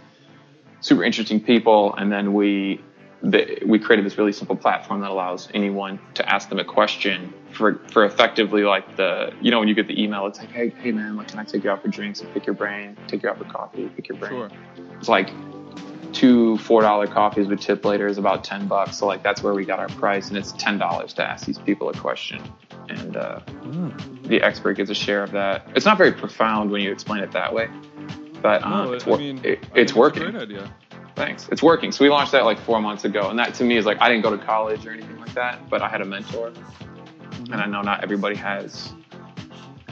Super 0.81 1.05
interesting 1.05 1.41
people, 1.41 1.95
and 1.97 2.13
then 2.13 2.35
we 2.35 2.81
the, 3.23 3.63
we 3.67 3.79
created 3.79 4.07
this 4.07 4.17
really 4.17 4.33
simple 4.33 4.57
platform 4.57 5.01
that 5.01 5.11
allows 5.11 5.49
anyone 5.53 5.99
to 6.15 6.29
ask 6.29 6.49
them 6.49 6.59
a 6.59 6.65
question 6.65 7.33
for 7.53 7.81
for 7.91 8.05
effectively 8.05 8.63
like 8.63 8.97
the 8.97 9.33
you 9.41 9.51
know 9.51 9.59
when 9.59 9.69
you 9.69 9.75
get 9.75 9.89
the 9.89 10.03
email 10.03 10.27
it's 10.27 10.39
like 10.39 10.51
hey 10.51 10.69
hey 10.81 10.93
man 10.93 11.17
like 11.17 11.29
can 11.29 11.39
I 11.39 11.45
take 11.45 11.65
you 11.65 11.71
out 11.71 11.83
for 11.83 11.89
drinks? 11.89 12.21
And 12.21 12.33
pick 12.33 12.47
your 12.47 12.55
brain 12.55 12.97
take 13.09 13.23
you 13.23 13.29
out 13.29 13.39
for 13.39 13.45
coffee 13.45 13.89
pick 13.89 14.09
your 14.09 14.19
brain. 14.19 14.31
Sure. 14.31 14.51
it's 14.99 15.09
like 15.09 15.31
two 16.13 16.59
four 16.59 16.83
dollar 16.83 17.07
coffees 17.07 17.49
with 17.49 17.61
tip 17.61 17.85
later 17.85 18.07
is 18.07 18.19
about 18.19 18.45
ten 18.45 18.69
bucks. 18.69 18.99
So 18.99 19.07
like 19.07 19.23
that's 19.23 19.43
where 19.43 19.55
we 19.55 19.65
got 19.65 19.79
our 19.79 19.89
price 19.89 20.29
and 20.29 20.37
it's 20.37 20.53
ten 20.53 20.79
dollars 20.79 21.13
to 21.15 21.25
ask 21.25 21.47
these 21.47 21.59
people 21.59 21.89
a 21.89 21.95
question. 21.95 22.41
And 22.89 23.17
uh, 23.19 23.41
the 24.23 24.41
expert 24.43 24.75
gets 24.79 24.89
a 24.89 24.95
share 24.95 25.23
of 25.23 25.33
that. 25.33 25.69
It's 25.75 25.85
not 25.85 25.99
very 25.99 26.13
profound 26.13 26.71
when 26.71 26.81
you 26.81 26.91
explain 26.91 27.23
it 27.23 27.33
that 27.33 27.53
way 27.53 27.69
but 28.43 28.63
um, 28.63 28.71
No, 28.71 28.93
it's, 28.93 29.07
I 29.07 29.17
mean, 29.17 29.41
it, 29.45 29.65
it's 29.75 29.95
working. 29.95 30.37
idea. 30.37 30.73
Thanks. 31.19 31.49
It's 31.51 31.63
working. 31.63 31.91
So 31.91 32.05
we 32.05 32.11
launched 32.11 32.33
that 32.33 32.45
like 32.45 32.61
four 32.61 32.81
months 32.81 33.05
ago, 33.05 33.29
and 33.29 33.39
that 33.39 33.55
to 33.55 33.65
me 33.65 33.77
is 33.77 33.85
like 33.85 34.01
I 34.01 34.09
didn't 34.09 34.23
go 34.23 34.37
to 34.37 34.43
college 34.43 34.87
or 34.87 34.93
anything 34.93 35.19
like 35.19 35.35
that, 35.35 35.69
but 35.69 35.83
I 35.83 35.89
had 35.89 36.01
a 36.01 36.05
mentor, 36.05 36.51
mm-hmm. 36.51 37.53
and 37.53 37.61
I 37.61 37.67
know 37.67 37.83
not 37.83 38.05
everybody 38.05 38.37
has 38.37 38.93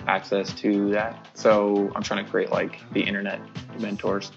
access 0.06 0.54
to 0.54 0.90
that. 0.90 1.28
So 1.34 1.90
I'm 1.96 2.02
trying 2.02 2.24
to 2.24 2.30
create 2.30 2.50
like 2.50 2.78
the 2.92 3.00
internet 3.00 3.40
mentors 3.80 4.30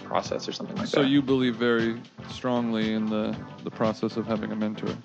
process 0.00 0.48
or 0.48 0.52
something 0.52 0.76
like 0.76 0.88
So 0.88 1.00
that. 1.00 1.06
So 1.06 1.08
you 1.08 1.22
believe 1.22 1.56
very 1.56 2.00
strongly 2.28 2.92
in 2.92 3.06
the 3.06 3.36
the 3.62 3.70
process 3.70 4.16
of 4.16 4.26
having 4.26 4.52
a 4.52 4.56
mentor. 4.56 4.96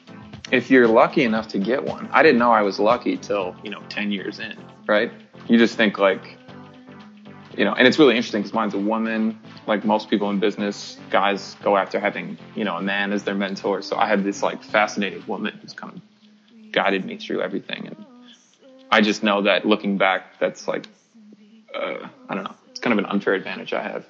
if 0.52 0.72
you're 0.72 0.88
lucky 0.88 1.24
enough 1.24 1.48
to 1.50 1.60
get 1.60 1.84
one, 1.84 2.10
I 2.12 2.24
didn't 2.24 2.40
know 2.40 2.52
I 2.52 2.62
was 2.62 2.80
lucky 2.80 3.18
till 3.18 3.56
you 3.64 3.70
know 3.70 3.84
10 3.90 4.12
years 4.12 4.40
in, 4.40 4.58
right? 4.88 5.12
You 5.48 5.58
just 5.58 5.76
think 5.76 5.98
like, 5.98 6.37
you 7.58 7.66
know, 7.66 7.74
and 7.74 7.88
it's 7.88 7.98
really 7.98 8.16
interesting 8.16 8.42
because 8.42 8.54
mine's 8.54 8.74
a 8.76 8.80
woman. 8.80 9.40
Like 9.66 9.84
most 9.84 10.10
people 10.10 10.30
in 10.30 10.40
business, 10.40 10.98
guys 11.10 11.56
go 11.64 11.76
after 11.76 12.00
having 12.00 12.38
you 12.56 12.64
know 12.64 12.78
a 12.78 12.82
man 12.82 13.12
as 13.12 13.24
their 13.24 13.36
mentor. 13.36 13.82
So 13.82 13.98
I 13.98 14.08
had 14.08 14.24
this 14.24 14.44
like 14.44 14.64
fascinating 14.64 15.24
woman 15.28 15.58
who's 15.62 15.74
kind 15.74 15.94
of 15.94 16.72
guided 16.72 17.04
me 17.04 17.18
through 17.18 17.42
everything, 17.42 17.88
and 17.88 18.06
I 18.92 19.02
just 19.02 19.24
know 19.24 19.42
that 19.42 19.66
looking 19.66 19.98
back, 19.98 20.40
that's 20.40 20.68
like, 20.68 20.88
uh, 21.74 22.08
I 22.30 22.36
don't 22.36 22.44
know, 22.44 22.54
it's 22.70 22.80
kind 22.80 22.94
of 22.94 23.00
an 23.00 23.06
unfair 23.12 23.34
advantage 23.34 23.74
I 23.74 23.82
have. 23.82 24.06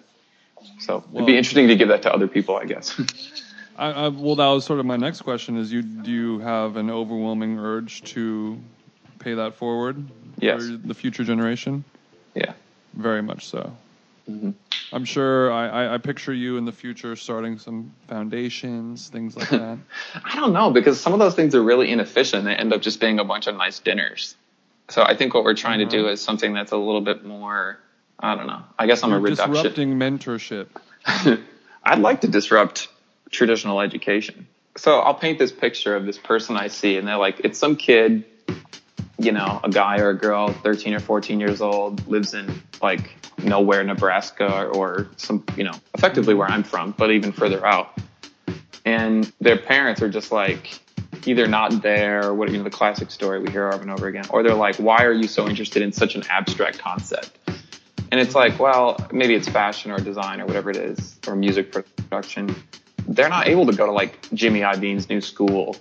So 0.79 1.03
it'd 1.13 1.25
be 1.25 1.37
interesting 1.37 1.69
to 1.69 1.75
give 1.75 1.87
that 1.87 2.01
to 2.03 2.13
other 2.13 2.27
people, 2.27 2.57
I 2.57 2.65
guess. 2.65 2.99
I, 3.77 3.91
I, 3.91 4.07
well, 4.09 4.35
that 4.35 4.47
was 4.47 4.65
sort 4.65 4.79
of 4.79 4.85
my 4.85 4.97
next 4.97 5.21
question: 5.21 5.55
is 5.57 5.71
you 5.71 5.81
do 5.83 6.11
you 6.11 6.39
have 6.39 6.75
an 6.75 6.89
overwhelming 6.89 7.59
urge 7.59 8.03
to 8.13 8.59
pay 9.19 9.35
that 9.35 9.55
forward 9.55 10.03
Yes. 10.39 10.61
for 10.67 10.77
the 10.77 10.93
future 10.93 11.23
generation? 11.23 11.85
yeah. 12.35 12.53
Very 12.97 13.21
much 13.21 13.47
so. 13.47 13.71
Mm-hmm. 14.29 14.51
I'm 14.91 15.05
sure. 15.05 15.51
I, 15.51 15.67
I, 15.67 15.93
I 15.93 15.97
picture 15.99 16.33
you 16.33 16.57
in 16.57 16.65
the 16.65 16.71
future 16.71 17.15
starting 17.15 17.59
some 17.59 17.93
foundations, 18.07 19.07
things 19.09 19.37
like 19.37 19.49
that. 19.49 19.77
I 20.25 20.35
don't 20.35 20.53
know 20.53 20.71
because 20.71 20.99
some 20.99 21.13
of 21.13 21.19
those 21.19 21.35
things 21.35 21.53
are 21.55 21.63
really 21.63 21.91
inefficient. 21.91 22.45
They 22.45 22.55
end 22.55 22.73
up 22.73 22.81
just 22.81 22.99
being 22.99 23.19
a 23.19 23.23
bunch 23.23 23.47
of 23.47 23.55
nice 23.55 23.79
dinners. 23.79 24.35
So 24.89 25.03
I 25.03 25.15
think 25.15 25.33
what 25.33 25.43
we're 25.43 25.53
trying 25.53 25.79
to 25.79 25.85
do 25.85 26.07
is 26.07 26.21
something 26.21 26.53
that's 26.53 26.71
a 26.71 26.77
little 26.77 27.01
bit 27.01 27.23
more. 27.23 27.77
I 28.19 28.35
don't 28.35 28.47
know. 28.47 28.63
I 28.79 28.87
guess 28.87 29.03
I'm 29.03 29.11
a 29.11 29.15
You're 29.15 29.21
reduction. 29.21 29.53
disrupting 29.53 29.93
mentorship. 29.99 30.67
I'd 31.83 31.99
like 31.99 32.21
to 32.21 32.27
disrupt 32.27 32.87
traditional 33.29 33.79
education. 33.79 34.47
So 34.77 34.99
I'll 34.99 35.13
paint 35.13 35.39
this 35.39 35.51
picture 35.51 35.95
of 35.95 36.05
this 36.05 36.17
person 36.17 36.57
I 36.57 36.67
see, 36.67 36.97
and 36.97 37.07
they're 37.07 37.17
like, 37.17 37.41
it's 37.41 37.59
some 37.59 37.75
kid, 37.75 38.25
you 39.19 39.31
know, 39.31 39.59
a 39.63 39.69
guy 39.69 39.99
or 39.99 40.09
a 40.09 40.17
girl, 40.17 40.49
13 40.49 40.93
or 40.93 40.99
14 40.99 41.39
years 41.39 41.61
old, 41.61 42.07
lives 42.07 42.33
in 42.33 42.61
like 42.81 43.09
nowhere, 43.43 43.83
Nebraska, 43.83 44.65
or 44.67 45.07
some, 45.17 45.43
you 45.55 45.63
know, 45.63 45.73
effectively 45.95 46.33
where 46.33 46.47
I'm 46.47 46.63
from, 46.63 46.91
but 46.97 47.11
even 47.11 47.31
further 47.31 47.65
out. 47.65 47.97
And 48.85 49.31
their 49.41 49.57
parents 49.57 50.01
are 50.01 50.09
just 50.09 50.31
like, 50.31 50.79
either 51.25 51.47
not 51.47 51.81
there, 51.81 52.25
or 52.25 52.33
what, 52.33 52.49
you 52.49 52.57
know, 52.57 52.63
the 52.63 52.69
classic 52.69 53.11
story 53.11 53.39
we 53.39 53.51
hear 53.51 53.67
over 53.67 53.81
and 53.81 53.91
over 53.91 54.07
again, 54.07 54.25
or 54.29 54.43
they're 54.43 54.53
like, 54.53 54.77
why 54.77 55.03
are 55.03 55.11
you 55.11 55.27
so 55.27 55.47
interested 55.47 55.81
in 55.81 55.91
such 55.91 56.15
an 56.15 56.23
abstract 56.29 56.79
concept? 56.79 57.37
And 58.11 58.21
it's 58.21 58.33
like, 58.33 58.59
well, 58.59 58.97
maybe 59.11 59.35
it's 59.35 59.49
fashion 59.49 59.91
or 59.91 59.99
design 59.99 60.39
or 60.39 60.45
whatever 60.45 60.69
it 60.69 60.77
is, 60.77 61.19
or 61.27 61.35
music 61.35 61.71
production. 61.71 62.55
They're 63.07 63.29
not 63.29 63.47
able 63.47 63.65
to 63.65 63.75
go 63.75 63.85
to 63.85 63.91
like 63.91 64.29
Jimmy 64.33 64.61
Iovine's 64.61 65.09
new 65.09 65.19
school, 65.19 65.75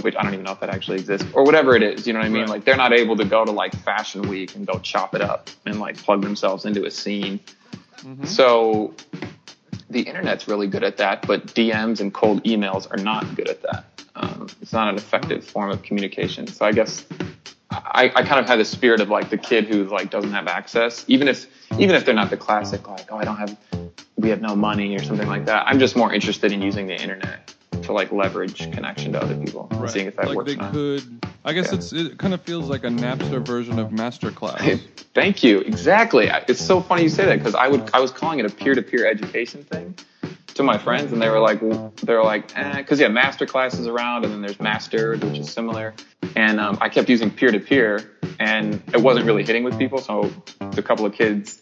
which 0.00 0.16
I 0.16 0.22
don't 0.22 0.32
even 0.32 0.44
know 0.44 0.52
if 0.52 0.60
that 0.60 0.70
actually 0.70 0.98
exists, 0.98 1.26
or 1.34 1.44
whatever 1.44 1.76
it 1.76 1.82
is. 1.82 2.06
You 2.06 2.14
know 2.14 2.20
what 2.20 2.26
I 2.26 2.30
mean? 2.30 2.42
Right. 2.42 2.50
Like 2.50 2.64
they're 2.64 2.76
not 2.76 2.92
able 2.92 3.16
to 3.16 3.24
go 3.24 3.44
to 3.44 3.50
like 3.50 3.74
Fashion 3.76 4.22
Week 4.22 4.54
and 4.56 4.66
go 4.66 4.78
chop 4.78 5.14
it 5.14 5.20
up 5.20 5.50
and 5.66 5.78
like 5.78 5.96
plug 5.98 6.22
themselves 6.22 6.64
into 6.64 6.84
a 6.86 6.90
scene. 6.90 7.40
So 8.24 8.94
the 9.90 10.00
internet's 10.00 10.48
really 10.48 10.66
good 10.66 10.82
at 10.82 10.96
that, 10.96 11.26
but 11.26 11.46
DMs 11.48 12.00
and 12.00 12.12
cold 12.12 12.42
emails 12.44 12.90
are 12.90 13.02
not 13.02 13.36
good 13.36 13.48
at 13.48 13.62
that. 13.62 13.84
Um, 14.16 14.48
it's 14.60 14.72
not 14.72 14.88
an 14.88 14.96
effective 14.96 15.44
form 15.44 15.70
of 15.70 15.82
communication. 15.82 16.46
So 16.46 16.66
I 16.66 16.72
guess 16.72 17.06
I, 17.70 18.10
I 18.14 18.22
kind 18.22 18.40
of 18.40 18.46
have 18.46 18.58
the 18.58 18.64
spirit 18.64 19.00
of 19.00 19.08
like 19.08 19.30
the 19.30 19.38
kid 19.38 19.66
who 19.66 19.84
like 19.84 20.10
doesn't 20.10 20.32
have 20.32 20.48
access, 20.48 21.04
even 21.08 21.28
if 21.28 21.46
even 21.78 21.94
if 21.94 22.04
they're 22.04 22.14
not 22.14 22.30
the 22.30 22.36
classic 22.36 22.88
like 22.88 23.10
oh 23.10 23.16
I 23.16 23.24
don't 23.24 23.36
have 23.36 23.56
we 24.16 24.28
have 24.30 24.40
no 24.40 24.54
money 24.54 24.94
or 24.94 25.02
something 25.02 25.28
like 25.28 25.46
that. 25.46 25.66
I'm 25.66 25.78
just 25.78 25.96
more 25.96 26.12
interested 26.12 26.52
in 26.52 26.60
using 26.60 26.86
the 26.86 27.00
internet 27.00 27.54
to 27.82 27.92
like 27.92 28.12
leverage 28.12 28.70
connection 28.72 29.12
to 29.12 29.22
other 29.22 29.36
people 29.36 29.68
and 29.70 29.90
seeing 29.90 30.06
if 30.06 30.16
that 30.16 30.28
like 30.28 30.36
works. 30.36 30.52
they 30.54 30.56
could. 30.56 31.26
I 31.44 31.52
guess 31.52 31.68
Yeah. 31.72 31.78
it's 31.78 31.92
it 31.92 32.18
kind 32.18 32.34
of 32.34 32.42
feels 32.42 32.68
like 32.68 32.84
a 32.84 32.88
Napster 32.88 33.44
version 33.44 33.78
of 33.78 33.90
Masterclass. 33.90 34.80
Thank 35.14 35.42
you. 35.42 35.60
Exactly. 35.60 36.30
It's 36.48 36.60
so 36.64 36.80
funny 36.80 37.02
you 37.02 37.08
say 37.08 37.26
that 37.26 37.38
because 37.38 37.54
I 37.54 37.68
would 37.68 37.90
I 37.92 38.00
was 38.00 38.10
calling 38.10 38.38
it 38.38 38.46
a 38.46 38.50
peer 38.50 38.74
to 38.74 38.82
peer 38.82 39.06
education 39.06 39.64
thing 39.64 39.94
to 40.54 40.62
my 40.62 40.76
friends, 40.78 41.12
and 41.12 41.20
they 41.22 41.28
were 41.30 41.40
like 41.40 41.60
they 41.60 42.14
were 42.14 42.22
like 42.24 42.56
eh, 42.56 42.76
because 42.76 43.00
yeah, 43.00 43.08
master 43.08 43.46
classes 43.46 43.86
around, 43.86 44.24
and 44.24 44.32
then 44.32 44.42
there's 44.42 44.60
mastered, 44.60 45.24
which 45.24 45.38
is 45.38 45.50
similar, 45.50 45.94
and 46.36 46.60
um, 46.60 46.78
I 46.80 46.88
kept 46.90 47.08
using 47.08 47.30
peer 47.30 47.50
to 47.50 47.58
peer, 47.60 48.10
and 48.38 48.82
it 48.94 49.00
wasn't 49.00 49.26
really 49.26 49.44
hitting 49.44 49.64
with 49.64 49.78
people. 49.78 49.98
So 49.98 50.30
the 50.72 50.82
couple 50.82 51.06
of 51.06 51.14
kids 51.14 51.60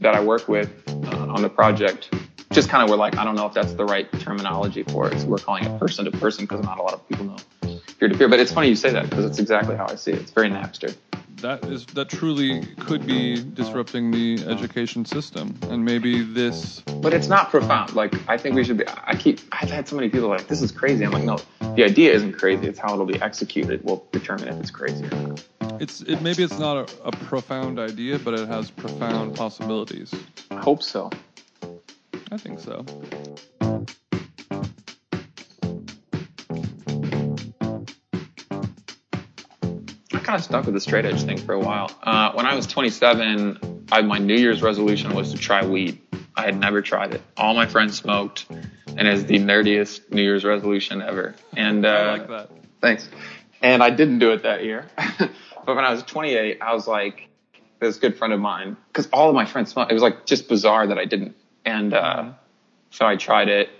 that 0.00 0.14
I 0.14 0.22
work 0.22 0.48
with 0.48 0.70
uh, 0.88 1.28
on 1.28 1.42
the 1.42 1.48
project 1.48 2.12
just 2.52 2.68
kind 2.68 2.82
of 2.82 2.90
were 2.90 2.96
like, 2.96 3.16
I 3.16 3.24
don't 3.24 3.34
know 3.34 3.46
if 3.46 3.54
that's 3.54 3.72
the 3.74 3.84
right 3.84 4.10
terminology 4.20 4.82
for 4.82 5.10
it. 5.10 5.20
So 5.20 5.26
we're 5.26 5.38
calling 5.38 5.64
it 5.64 5.78
person 5.78 6.04
to 6.04 6.10
person 6.10 6.44
because 6.44 6.62
not 6.62 6.78
a 6.78 6.82
lot 6.82 6.94
of 6.94 7.08
people 7.08 7.26
know 7.26 7.36
peer 7.98 8.08
to 8.08 8.18
peer. 8.18 8.28
But 8.28 8.40
it's 8.40 8.52
funny 8.52 8.68
you 8.68 8.76
say 8.76 8.90
that 8.90 9.08
because 9.08 9.24
it's 9.24 9.38
exactly 9.38 9.76
how 9.76 9.86
I 9.88 9.94
see 9.94 10.12
it. 10.12 10.20
It's 10.20 10.30
very 10.30 10.50
Napster. 10.50 10.94
that 11.36 11.64
is 11.64 11.86
that 11.86 12.08
truly 12.08 12.64
could 12.80 13.06
be 13.06 13.42
disrupting 13.42 14.10
the 14.10 14.44
education 14.46 15.04
system, 15.04 15.56
and 15.70 15.84
maybe 15.84 16.22
this. 16.22 16.80
but 17.00 17.12
it's 17.12 17.28
not 17.28 17.50
profound. 17.50 17.94
Like 17.94 18.14
I 18.28 18.36
think 18.36 18.54
we 18.54 18.64
should 18.64 18.78
be. 18.78 18.84
I 18.88 19.14
keep. 19.14 19.40
I've 19.52 19.70
had 19.70 19.88
so 19.88 19.96
many 19.96 20.08
people 20.08 20.28
like 20.28 20.48
this 20.48 20.62
is 20.62 20.72
crazy. 20.72 21.04
I'm 21.04 21.12
like, 21.12 21.24
no, 21.24 21.38
the 21.74 21.84
idea 21.84 22.12
isn't 22.12 22.34
crazy. 22.34 22.66
It's 22.66 22.78
how 22.78 22.92
it'll 22.92 23.06
be 23.06 23.20
executed 23.20 23.84
will 23.84 24.06
determine 24.12 24.48
if 24.48 24.60
it's 24.60 24.70
crazy 24.70 25.04
or 25.04 25.10
not. 25.10 25.80
It's 25.80 26.00
it 26.02 26.22
maybe 26.22 26.42
it's 26.42 26.58
not 26.58 26.76
a, 26.76 27.08
a 27.08 27.12
profound 27.12 27.78
idea, 27.78 28.18
but 28.18 28.34
it 28.34 28.48
has 28.48 28.70
profound 28.70 29.36
possibilities. 29.36 30.14
I 30.50 30.60
hope 30.60 30.82
so. 30.82 31.10
I 32.32 32.38
think 32.38 32.60
so. 32.60 32.82
I 40.14 40.18
kind 40.18 40.38
of 40.38 40.42
stuck 40.42 40.64
with 40.64 40.72
the 40.72 40.80
straight 40.80 41.04
edge 41.04 41.24
thing 41.24 41.36
for 41.36 41.52
a 41.52 41.60
while. 41.60 41.90
Uh, 42.02 42.32
when 42.32 42.46
I 42.46 42.54
was 42.54 42.66
27, 42.66 43.84
I, 43.92 44.00
my 44.00 44.16
New 44.16 44.34
Year's 44.34 44.62
resolution 44.62 45.14
was 45.14 45.32
to 45.32 45.38
try 45.38 45.66
weed. 45.66 46.00
I 46.34 46.46
had 46.46 46.58
never 46.58 46.80
tried 46.80 47.12
it. 47.12 47.20
All 47.36 47.52
my 47.52 47.66
friends 47.66 47.98
smoked, 47.98 48.46
and 48.48 49.06
it's 49.06 49.24
the 49.24 49.38
nerdiest 49.38 50.10
New 50.10 50.22
Year's 50.22 50.42
resolution 50.42 51.02
ever. 51.02 51.34
And 51.54 51.84
uh, 51.84 51.90
I 51.90 52.12
like 52.12 52.28
that. 52.28 52.50
Thanks. 52.80 53.10
And 53.60 53.82
I 53.82 53.90
didn't 53.90 54.20
do 54.20 54.32
it 54.32 54.44
that 54.44 54.64
year. 54.64 54.86
but 54.96 55.76
when 55.76 55.84
I 55.84 55.92
was 55.92 56.02
28, 56.04 56.62
I 56.62 56.72
was 56.72 56.88
like, 56.88 57.28
this 57.78 57.98
good 57.98 58.16
friend 58.16 58.32
of 58.32 58.40
mine, 58.40 58.78
because 58.88 59.08
all 59.12 59.28
of 59.28 59.34
my 59.34 59.44
friends 59.44 59.72
smoked. 59.72 59.90
It 59.90 59.94
was 59.94 60.02
like 60.02 60.24
just 60.24 60.48
bizarre 60.48 60.86
that 60.86 60.96
I 60.96 61.04
didn't. 61.04 61.36
And 61.64 61.94
uh, 61.94 62.32
so 62.90 63.06
I 63.06 63.16
tried 63.16 63.48
it, 63.48 63.70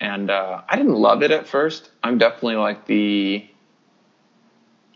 and 0.00 0.30
uh, 0.30 0.62
I 0.68 0.76
didn't 0.76 0.94
love 0.94 1.22
it 1.22 1.30
at 1.30 1.46
first. 1.46 1.90
I'm 2.02 2.18
definitely 2.18 2.56
like 2.56 2.86
the 2.86 3.48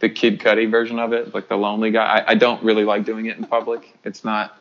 the 0.00 0.08
Kid 0.08 0.40
Cudi 0.40 0.68
version 0.68 0.98
of 0.98 1.12
it, 1.12 1.32
like 1.32 1.48
the 1.48 1.56
lonely 1.56 1.92
guy. 1.92 2.04
I, 2.04 2.32
I 2.32 2.34
don't 2.34 2.62
really 2.64 2.84
like 2.84 3.04
doing 3.04 3.26
it 3.26 3.38
in 3.38 3.44
public. 3.44 3.96
It's 4.04 4.24
not 4.24 4.58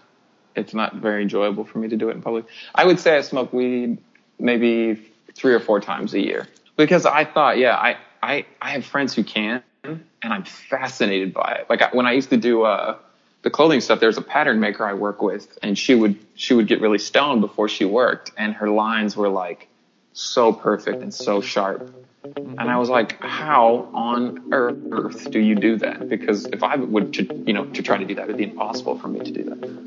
it's 0.55 0.73
not 0.73 0.95
very 0.95 1.21
enjoyable 1.21 1.63
for 1.63 1.79
me 1.79 1.87
to 1.87 1.97
do 1.97 2.09
it 2.09 2.15
in 2.15 2.21
public. 2.21 2.45
I 2.75 2.85
would 2.85 2.99
say 2.99 3.17
I 3.17 3.21
smoke 3.21 3.53
weed 3.53 3.97
maybe 4.37 5.01
three 5.33 5.53
or 5.53 5.59
four 5.59 5.79
times 5.79 6.13
a 6.13 6.19
year 6.19 6.47
because 6.77 7.05
I 7.05 7.25
thought, 7.25 7.57
yeah, 7.57 7.75
I 7.75 7.97
I 8.21 8.45
I 8.61 8.71
have 8.71 8.85
friends 8.85 9.15
who 9.15 9.23
can't, 9.23 9.63
and 9.83 10.03
I'm 10.21 10.43
fascinated 10.43 11.33
by 11.33 11.57
it. 11.59 11.69
Like 11.69 11.81
I, 11.81 11.89
when 11.91 12.05
I 12.05 12.11
used 12.13 12.29
to 12.29 12.37
do 12.37 12.63
uh, 12.63 12.97
the 13.41 13.49
clothing 13.49 13.81
stuff, 13.81 13.99
there's 13.99 14.17
a 14.17 14.21
pattern 14.21 14.59
maker 14.59 14.85
I 14.85 14.93
work 14.93 15.21
with, 15.21 15.57
and 15.63 15.77
she 15.77 15.95
would 15.95 16.17
she 16.35 16.53
would 16.53 16.67
get 16.67 16.81
really 16.81 16.99
stoned 16.99 17.41
before 17.41 17.69
she 17.69 17.85
worked, 17.85 18.31
and 18.37 18.53
her 18.55 18.69
lines 18.69 19.17
were 19.17 19.29
like 19.29 19.67
so 20.13 20.53
perfect 20.53 21.01
and 21.01 21.13
so 21.13 21.41
sharp. 21.41 21.93
And 22.23 22.61
I 22.61 22.77
was 22.77 22.89
like, 22.89 23.19
how 23.19 23.89
on 23.93 24.53
earth 24.53 25.31
do 25.31 25.39
you 25.39 25.55
do 25.55 25.77
that? 25.77 26.07
Because 26.07 26.45
if 26.45 26.61
I 26.61 26.75
would, 26.75 27.13
to, 27.15 27.43
you 27.47 27.53
know, 27.53 27.65
to 27.65 27.81
try 27.81 27.97
to 27.97 28.05
do 28.05 28.13
that, 28.15 28.25
it'd 28.25 28.37
be 28.37 28.43
impossible 28.43 28.99
for 28.99 29.07
me 29.07 29.21
to 29.21 29.31
do 29.31 29.43
that. 29.45 29.80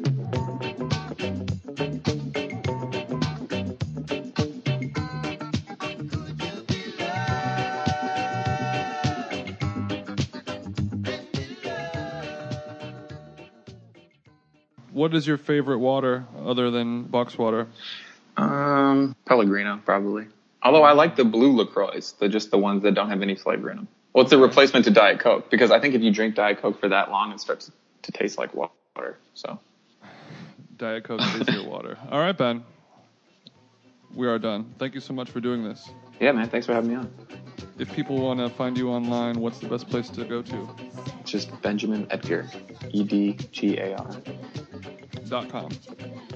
What 15.05 15.12
is 15.12 15.27
your 15.27 15.37
favorite 15.37 15.81
water 15.81 16.25
other 16.47 16.71
than 16.71 17.03
box 17.03 17.37
water? 17.37 17.67
Um, 18.38 19.14
Pellegrino 19.27 19.79
probably. 19.85 20.29
Although 20.62 20.83
I 20.83 20.93
like 20.93 21.14
the 21.14 21.27
blue 21.27 21.53
Lacroix, 21.53 22.01
the 22.19 22.31
just 22.31 22.51
the 22.51 22.57
ones 22.57 22.85
that 22.85 22.95
don't 22.95 23.11
have 23.11 23.21
any 23.21 23.35
flavor 23.35 23.71
in 23.71 23.77
them. 23.77 23.88
Well, 24.14 24.25
it's 24.25 24.33
a 24.33 24.38
replacement 24.38 24.87
to 24.87 24.90
Diet 24.90 25.21
Coke 25.21 25.51
because 25.51 25.71
I 25.71 25.79
think 25.79 25.95
if 25.95 26.01
you 26.01 26.11
drink 26.11 26.37
Diet 26.37 26.62
Coke 26.62 26.81
for 26.81 26.88
that 26.88 27.11
long, 27.11 27.33
it 27.33 27.40
starts 27.40 27.71
to 28.01 28.12
taste 28.12 28.38
like 28.38 28.55
water. 28.55 29.19
So 29.35 29.59
Diet 30.79 31.05
Coke 31.05 31.21
is 31.38 31.49
your 31.49 31.69
water. 31.69 31.99
All 32.11 32.19
right, 32.19 32.35
Ben. 32.35 32.64
We 34.14 34.27
are 34.27 34.38
done. 34.38 34.73
Thank 34.79 34.95
you 34.95 35.01
so 35.01 35.12
much 35.12 35.29
for 35.31 35.40
doing 35.40 35.64
this. 35.64 35.87
Yeah, 36.20 36.33
man, 36.33 36.48
thanks 36.48 36.66
for 36.66 36.74
having 36.74 36.90
me 36.90 36.96
on. 36.96 37.12
If 37.79 37.92
people 37.92 38.18
want 38.18 38.40
to 38.40 38.48
find 38.48 38.79
you 38.79 38.90
online, 38.90 39.40
what's 39.40 39.59
the 39.59 39.68
best 39.68 39.88
place 39.88 40.09
to 40.11 40.24
go 40.24 40.42
to? 40.42 40.68
Just 41.24 41.61
Benjamin 41.62 42.07
Edgar, 42.11 42.48
E 42.90 43.03
D 43.03 43.33
G 43.50 43.79
A 43.79 43.96
R. 43.96 44.16
Dot 45.29 45.48
com. 45.48 45.70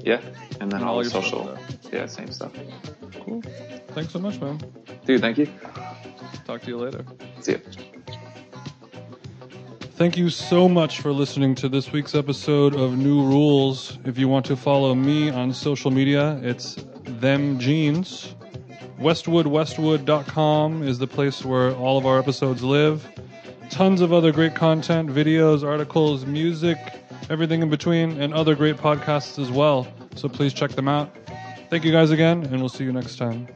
Yeah, 0.02 0.20
and 0.60 0.72
then 0.72 0.80
And 0.80 0.84
all, 0.84 0.96
all 0.96 1.02
your 1.02 1.10
social. 1.10 1.56
Yeah, 1.92 2.06
same 2.06 2.32
stuff. 2.32 2.52
Cool. 3.20 3.42
Thanks 3.88 4.12
so 4.12 4.18
much, 4.18 4.40
man. 4.40 4.60
Dude, 5.04 5.20
thank 5.20 5.38
you. 5.38 5.46
Talk 6.46 6.62
to 6.62 6.68
you 6.68 6.78
later. 6.78 7.04
See 7.40 7.52
ya. 7.52 7.58
Thank 9.92 10.16
you 10.16 10.30
so 10.30 10.68
much 10.68 11.00
for 11.00 11.12
listening 11.12 11.54
to 11.56 11.68
this 11.68 11.92
week's 11.92 12.14
episode 12.14 12.74
of 12.74 12.96
New 12.96 13.22
Rules. 13.24 13.98
If 14.04 14.16
you 14.16 14.28
want 14.28 14.46
to 14.46 14.56
follow 14.56 14.94
me 14.94 15.28
on 15.28 15.52
social 15.52 15.90
media, 15.90 16.40
it's 16.42 16.76
them 17.04 17.58
jeans. 17.58 18.34
Westwoodwestwood.com 18.98 20.82
is 20.82 20.98
the 20.98 21.06
place 21.06 21.44
where 21.44 21.72
all 21.74 21.98
of 21.98 22.06
our 22.06 22.18
episodes 22.18 22.64
live. 22.64 23.06
Tons 23.70 24.00
of 24.00 24.12
other 24.12 24.32
great 24.32 24.56
content, 24.56 25.08
videos, 25.08 25.62
articles, 25.62 26.26
music, 26.26 26.78
everything 27.30 27.62
in 27.62 27.70
between, 27.70 28.20
and 28.20 28.34
other 28.34 28.56
great 28.56 28.76
podcasts 28.76 29.38
as 29.38 29.52
well. 29.52 29.86
So 30.16 30.28
please 30.28 30.52
check 30.52 30.72
them 30.72 30.88
out. 30.88 31.14
Thank 31.70 31.84
you 31.84 31.92
guys 31.92 32.10
again, 32.10 32.44
and 32.44 32.58
we'll 32.58 32.68
see 32.68 32.84
you 32.84 32.92
next 32.92 33.18
time. 33.18 33.46